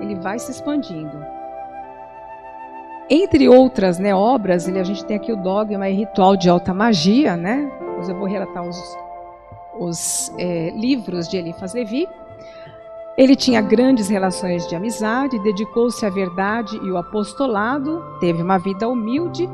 ele 0.00 0.16
vai 0.16 0.38
se 0.38 0.50
expandindo. 0.50 1.37
Entre 3.10 3.48
outras 3.48 3.98
né, 3.98 4.14
obras, 4.14 4.68
a 4.68 4.82
gente 4.82 5.04
tem 5.04 5.16
aqui 5.16 5.32
o 5.32 5.36
Dogma 5.36 5.88
e 5.88 5.94
Ritual 5.94 6.36
de 6.36 6.48
Alta 6.48 6.74
Magia, 6.74 7.36
né? 7.36 7.70
Depois 7.80 8.08
eu 8.08 8.14
vou 8.14 8.26
relatar 8.26 8.62
os, 8.62 8.98
os 9.78 10.32
é, 10.38 10.70
livros 10.70 11.26
de 11.26 11.38
Eliphas 11.38 11.72
Levi. 11.72 12.06
Ele 13.16 13.34
tinha 13.34 13.62
grandes 13.62 14.08
relações 14.08 14.68
de 14.68 14.76
amizade, 14.76 15.38
dedicou-se 15.42 16.04
à 16.04 16.10
verdade 16.10 16.76
e 16.76 16.90
o 16.90 16.98
apostolado, 16.98 18.04
teve 18.20 18.42
uma 18.42 18.58
vida 18.58 18.86
humilde 18.88 19.48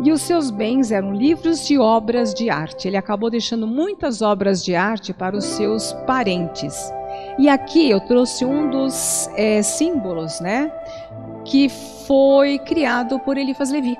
e 0.00 0.12
os 0.12 0.22
seus 0.22 0.50
bens 0.50 0.92
eram 0.92 1.12
livros 1.12 1.66
de 1.66 1.78
obras 1.78 2.34
de 2.34 2.50
arte. 2.50 2.88
Ele 2.88 2.96
acabou 2.96 3.30
deixando 3.30 3.66
muitas 3.66 4.20
obras 4.20 4.64
de 4.64 4.74
arte 4.74 5.12
para 5.12 5.36
os 5.36 5.44
seus 5.44 5.92
parentes. 6.06 6.92
E 7.38 7.48
aqui 7.48 7.90
eu 7.90 8.00
trouxe 8.00 8.44
um 8.44 8.68
dos 8.68 9.28
é, 9.36 9.62
símbolos, 9.62 10.40
né? 10.40 10.72
Que 11.52 11.68
foi 12.08 12.58
criado 12.60 13.18
por 13.18 13.36
Elifas 13.36 13.70
Levi. 13.70 13.94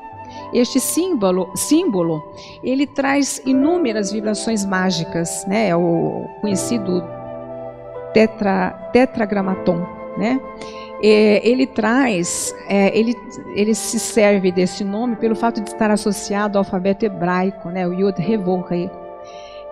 Este 0.55 0.81
símbolo, 0.81 1.53
símbolo, 1.55 2.23
ele 2.65 2.87
traz 2.87 3.43
inúmeras 3.45 4.11
vibrações 4.11 4.65
mágicas, 4.65 5.45
né? 5.47 5.69
É 5.69 5.77
o 5.77 6.25
conhecido 6.41 7.05
tetra, 8.15 8.71
tetragramaton, 8.91 9.87
né? 10.17 10.41
É, 11.03 11.47
ele 11.47 11.67
traz, 11.67 12.55
é, 12.67 12.99
ele, 12.99 13.15
ele 13.55 13.75
se 13.75 13.99
serve 14.01 14.51
desse 14.51 14.83
nome 14.83 15.17
pelo 15.17 15.37
fato 15.37 15.61
de 15.61 15.69
estar 15.69 15.91
associado 15.91 16.57
ao 16.57 16.65
alfabeto 16.65 17.05
hebraico, 17.05 17.69
né? 17.69 17.87
O 17.87 17.93
Yod 17.93 18.19
Revorre. 18.19 18.91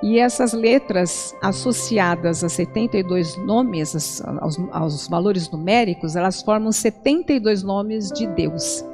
E 0.03 0.19
essas 0.19 0.55
letras 0.55 1.37
associadas 1.43 2.43
a 2.43 2.49
72 2.49 3.37
nomes, 3.37 4.23
aos, 4.41 4.59
aos, 4.73 5.09
valores 5.09 5.51
numéricos, 5.51 6.17
elas 6.17 6.41
formam 6.41 6.73
72 6.73 7.63
nomes 7.63 8.09
de 8.11 8.27
Deus. 8.27 8.85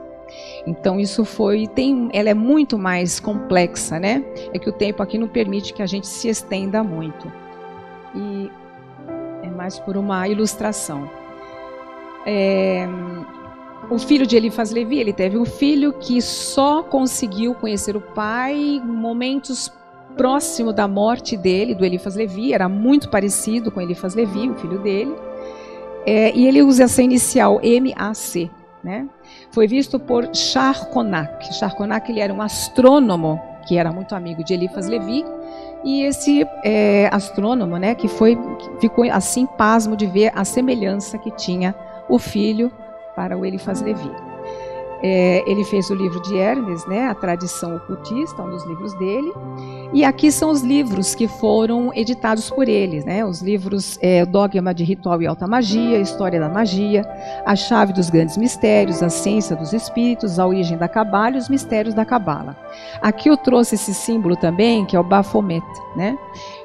Então 0.67 0.99
isso 0.99 1.25
foi, 1.25 1.69
tem, 1.69 2.09
ela 2.13 2.29
é 2.29 2.35
muito 2.35 2.77
mais 2.77 3.21
complexa, 3.21 4.01
né? 4.01 4.25
É 4.53 4.59
que 4.59 4.69
o 4.69 4.73
tempo 4.73 5.01
aqui 5.01 5.17
não 5.17 5.29
permite 5.29 5.73
que 5.73 5.83
a 5.83 5.87
gente 5.87 6.09
se 6.09 6.29
estenda 6.29 6.83
muito. 6.83 7.33
E 8.13 8.51
é 9.45 9.51
mais 9.51 9.79
por 9.79 9.97
uma 9.97 10.27
ilustração. 10.27 11.09
É, 12.27 12.85
o 13.89 14.01
filho 14.01 14.27
de 14.27 14.37
Elifas 14.37 14.73
Levi, 14.73 14.99
ele 14.99 15.13
teve 15.13 15.39
um 15.39 15.45
filho 15.45 15.93
que 15.93 16.21
só 16.21 16.83
conseguiu 16.83 17.55
conhecer 17.55 17.97
o 17.97 18.01
pai 18.01 18.57
em 18.57 18.81
momentos 18.81 19.73
próximo 20.17 20.73
da 20.73 20.89
morte 20.89 21.37
dele, 21.37 21.75
do 21.75 21.85
Elifas 21.85 22.17
Levi, 22.17 22.53
era 22.53 22.69
muito 22.69 23.09
parecido 23.09 23.71
com 23.71 23.81
Elifas 23.81 24.15
Levi, 24.15 24.49
o 24.49 24.55
filho 24.55 24.79
dele. 24.81 25.15
É, 26.07 26.35
e 26.35 26.47
ele 26.47 26.63
usa 26.63 26.85
essa 26.85 27.03
inicial 27.03 27.61
MAC. 27.61 28.51
Né? 28.83 29.09
Foi 29.51 29.67
visto 29.67 29.99
por 29.99 30.35
Charconac. 30.35 31.53
Charconac 31.55 32.11
ele 32.11 32.21
era 32.21 32.33
um 32.33 32.41
astrônomo 32.41 33.41
que 33.67 33.77
era 33.77 33.93
muito 33.93 34.15
amigo 34.15 34.45
de 34.45 34.55
Elifas 34.55 34.87
Levi. 34.87 35.25
E 35.85 36.03
esse 36.03 36.47
é, 36.65 37.09
astrônomo, 37.13 37.77
né, 37.77 37.95
que 37.95 38.09
foi, 38.09 38.39
ficou 38.81 39.05
assim 39.11 39.47
pasmo 39.47 39.97
de 39.97 40.07
ver 40.07 40.33
a 40.35 40.45
semelhança 40.45 41.19
que 41.19 41.31
tinha 41.33 41.75
o 42.09 42.19
filho 42.19 42.73
para 43.15 43.37
o 43.37 43.45
Elifas 43.45 43.83
Levi. 43.83 44.11
É, 45.03 45.45
ele 45.47 45.65
fez 45.65 45.91
o 45.91 45.95
livro 45.95 46.21
de 46.23 46.37
Hermes, 46.37 46.87
né, 46.87 47.07
a 47.09 47.15
tradição 47.15 47.77
ocultista, 47.77 48.43
um 48.43 48.51
dos 48.51 48.65
livros 48.65 48.95
dele. 48.95 49.33
E 49.97 50.05
aqui 50.05 50.31
são 50.31 50.51
os 50.51 50.61
livros 50.61 51.15
que 51.15 51.27
foram 51.27 51.91
editados 51.95 52.51
por 52.51 52.69
ele, 52.69 53.03
né, 53.03 53.25
os 53.25 53.41
livros 53.41 53.99
é, 54.03 54.27
Dogma 54.27 54.75
de 54.75 54.85
Ritual 54.85 55.23
e 55.23 55.27
Alta 55.27 55.47
Magia, 55.47 55.99
História 55.99 56.39
da 56.39 56.51
Magia, 56.51 57.03
A 57.47 57.57
Chave 57.57 57.95
dos 57.95 58.11
Grandes 58.11 58.37
Mistérios, 58.37 59.03
A 59.03 59.09
Ciência 59.09 59.57
dos 59.57 59.73
Espíritos, 59.73 60.39
A 60.39 60.47
Origem 60.47 60.77
da 60.77 60.87
Cabala 60.87 61.37
e 61.37 61.39
Os 61.39 61.49
Mistérios 61.49 61.95
da 61.95 62.05
Cabala. 62.05 62.55
Aqui 63.01 63.31
eu 63.31 63.39
trouxe 63.39 63.77
esse 63.77 63.95
símbolo 63.95 64.37
também, 64.37 64.85
que 64.85 64.95
é 64.95 65.01
o 65.01 65.03
Baphomet, 65.03 65.65
né? 65.97 66.19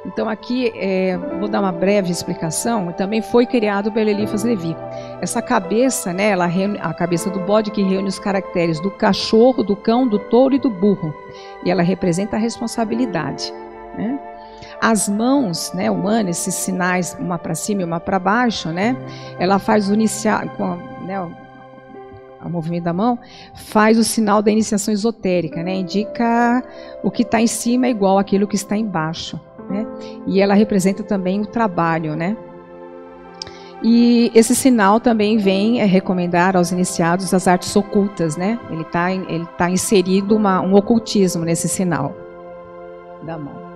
Então 0.06 0.28
aqui 0.28 0.74
é, 0.76 1.18
vou 1.40 1.48
dar 1.48 1.62
uma 1.62 1.72
breve 1.72 2.12
explicação. 2.12 2.92
Também 2.92 3.22
foi 3.22 3.46
criado 3.46 3.94
pelo 3.94 4.10
Elifas 4.10 4.44
Levi. 4.44 4.76
Essa 5.22 5.42
cabeça, 5.42 6.12
né, 6.12 6.32
ela 6.32 6.48
reúne, 6.48 6.80
a 6.82 6.94
cabeça 6.94 7.30
do 7.30 7.40
bode 7.40 7.72
que 7.72 7.82
reúne 7.82 8.10
os 8.10 8.20
caracteres 8.20 8.80
do 8.82 8.92
cachorro, 8.92 9.64
do 9.64 9.76
cão, 9.76 10.06
do 10.06 10.20
touro 10.20 10.56
e 10.56 10.60
do 10.60 10.70
burro. 10.70 11.14
E 11.64 11.72
ela 11.72 11.84
representa 11.84 12.36
a 12.36 12.40
responsabilidade. 12.40 13.54
Né? 13.98 14.20
As 14.82 15.08
mãos, 15.08 15.72
né, 15.74 15.92
humanas, 15.92 16.40
esses 16.40 16.56
sinais, 16.56 17.16
uma 17.20 17.38
para 17.38 17.56
cima 17.56 17.82
e 17.82 17.86
uma 17.86 18.00
para 18.00 18.18
baixo, 18.18 18.70
né? 18.70 18.98
Ela 19.40 19.60
faz 19.60 19.90
o 19.90 19.94
iniciar, 19.94 20.48
com, 20.56 20.76
né, 21.06 21.22
o 22.44 22.50
movimento 22.50 22.86
da 22.86 22.94
mão, 22.94 23.20
faz 23.54 24.00
o 24.00 24.04
sinal 24.04 24.42
da 24.42 24.50
iniciação 24.50 24.92
esotérica, 24.92 25.62
né? 25.62 25.76
Indica 25.76 26.64
o 27.04 27.12
que 27.12 27.22
está 27.22 27.40
em 27.40 27.48
cima 27.48 27.86
é 27.86 27.90
igual 27.90 28.18
àquilo 28.18 28.48
que 28.48 28.56
está 28.56 28.76
embaixo 28.76 29.40
né? 29.72 29.88
E 30.28 30.42
ela 30.42 30.54
representa 30.54 31.02
também 31.02 31.42
o 31.42 31.46
trabalho, 31.46 32.16
né? 32.16 32.36
E 33.84 34.32
esse 34.36 34.56
sinal 34.56 35.00
também 35.00 35.38
vem 35.38 35.82
é, 35.82 35.86
recomendar 35.86 36.56
aos 36.56 36.72
iniciados 36.72 37.34
as 37.34 37.48
artes 37.48 37.76
ocultas, 37.76 38.38
né? 38.38 38.60
Ele 38.70 38.84
está 38.84 39.12
ele 39.12 39.48
tá 39.58 39.70
inserido 39.70 40.36
uma, 40.36 40.62
um 40.62 40.76
ocultismo 40.76 41.44
nesse 41.44 41.68
sinal 41.68 42.16
da 43.24 43.38
mão. 43.38 43.72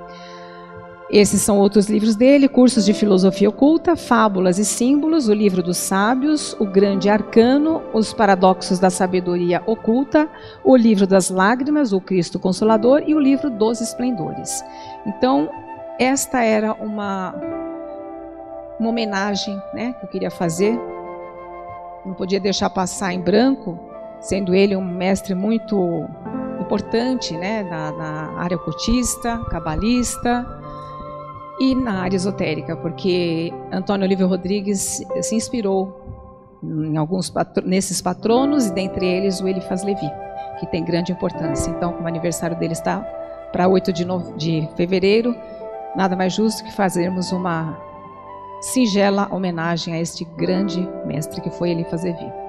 Esses 1.10 1.42
são 1.42 1.60
outros 1.60 1.88
livros 1.88 2.16
dele: 2.16 2.48
Cursos 2.48 2.86
de 2.86 2.94
Filosofia 2.94 3.50
Oculta, 3.50 3.96
Fábulas 3.96 4.58
e 4.58 4.66
Símbolos, 4.66 5.28
O 5.28 5.34
Livro 5.34 5.62
dos 5.62 5.78
Sábios, 5.78 6.56
O 6.60 6.66
Grande 6.66 7.10
Arcano, 7.10 7.82
Os 7.94 8.14
Paradoxos 8.14 8.80
da 8.80 8.90
Sabedoria 8.90 9.62
Oculta, 9.66 10.28
O 10.64 10.76
Livro 10.76 11.06
das 11.06 11.30
Lágrimas, 11.30 11.94
O 11.94 12.02
Cristo 12.02 12.40
Consolador 12.40 13.04
e 13.06 13.14
o 13.14 13.20
Livro 13.20 13.50
dos 13.50 13.82
Esplendores. 13.82 14.64
Então, 15.06 15.50
esta 16.00 16.44
era 16.44 16.74
uma, 16.74 17.36
uma 18.80 18.90
homenagem 18.90 19.62
né, 19.74 19.94
que 20.00 20.06
eu 20.06 20.10
queria 20.10 20.32
fazer. 20.32 20.80
Não 22.06 22.14
podia 22.14 22.40
deixar 22.40 22.70
passar 22.70 23.14
em 23.14 23.20
branco, 23.20 23.80
sendo 24.20 24.54
ele 24.54 24.76
um 24.76 24.84
mestre 24.84 25.34
muito 25.34 26.06
importante 26.60 27.36
né, 27.38 27.64
na, 27.64 27.92
na 27.92 28.40
área 28.40 28.58
ocultista, 28.58 29.40
cabalista 29.50 30.46
e 31.60 31.74
na 31.74 32.02
área 32.02 32.16
esotérica, 32.16 32.76
porque 32.76 33.54
Antônio 33.72 34.06
Olívio 34.06 34.28
Rodrigues 34.28 35.04
se 35.22 35.36
inspirou 35.36 36.02
em 36.64 36.98
alguns 36.98 37.32
nesses 37.64 38.02
patronos 38.02 38.68
e 38.68 38.74
dentre 38.74 39.06
eles 39.06 39.40
o 39.40 39.48
Elifas 39.48 39.84
Levi, 39.84 40.10
que 40.60 40.66
tem 40.68 40.84
grande 40.84 41.12
importância. 41.12 41.70
Então, 41.70 41.94
como 41.94 42.06
o 42.06 42.08
aniversário 42.08 42.58
dele 42.58 42.74
está 42.74 43.00
para 43.52 43.68
8 43.68 43.94
de, 43.94 44.06
de 44.36 44.70
fevereiro, 44.76 45.36
nada 45.96 46.16
mais 46.16 46.34
justo 46.34 46.64
que 46.64 46.74
fazermos 46.74 47.32
uma 47.32 47.78
singela 48.62 49.28
homenagem 49.32 49.94
a 49.94 50.00
este 50.00 50.24
grande 50.24 50.88
mestre 51.06 51.42
que 51.42 51.50
foi 51.50 51.72
Elifas 51.72 52.04
Levi. 52.04 52.45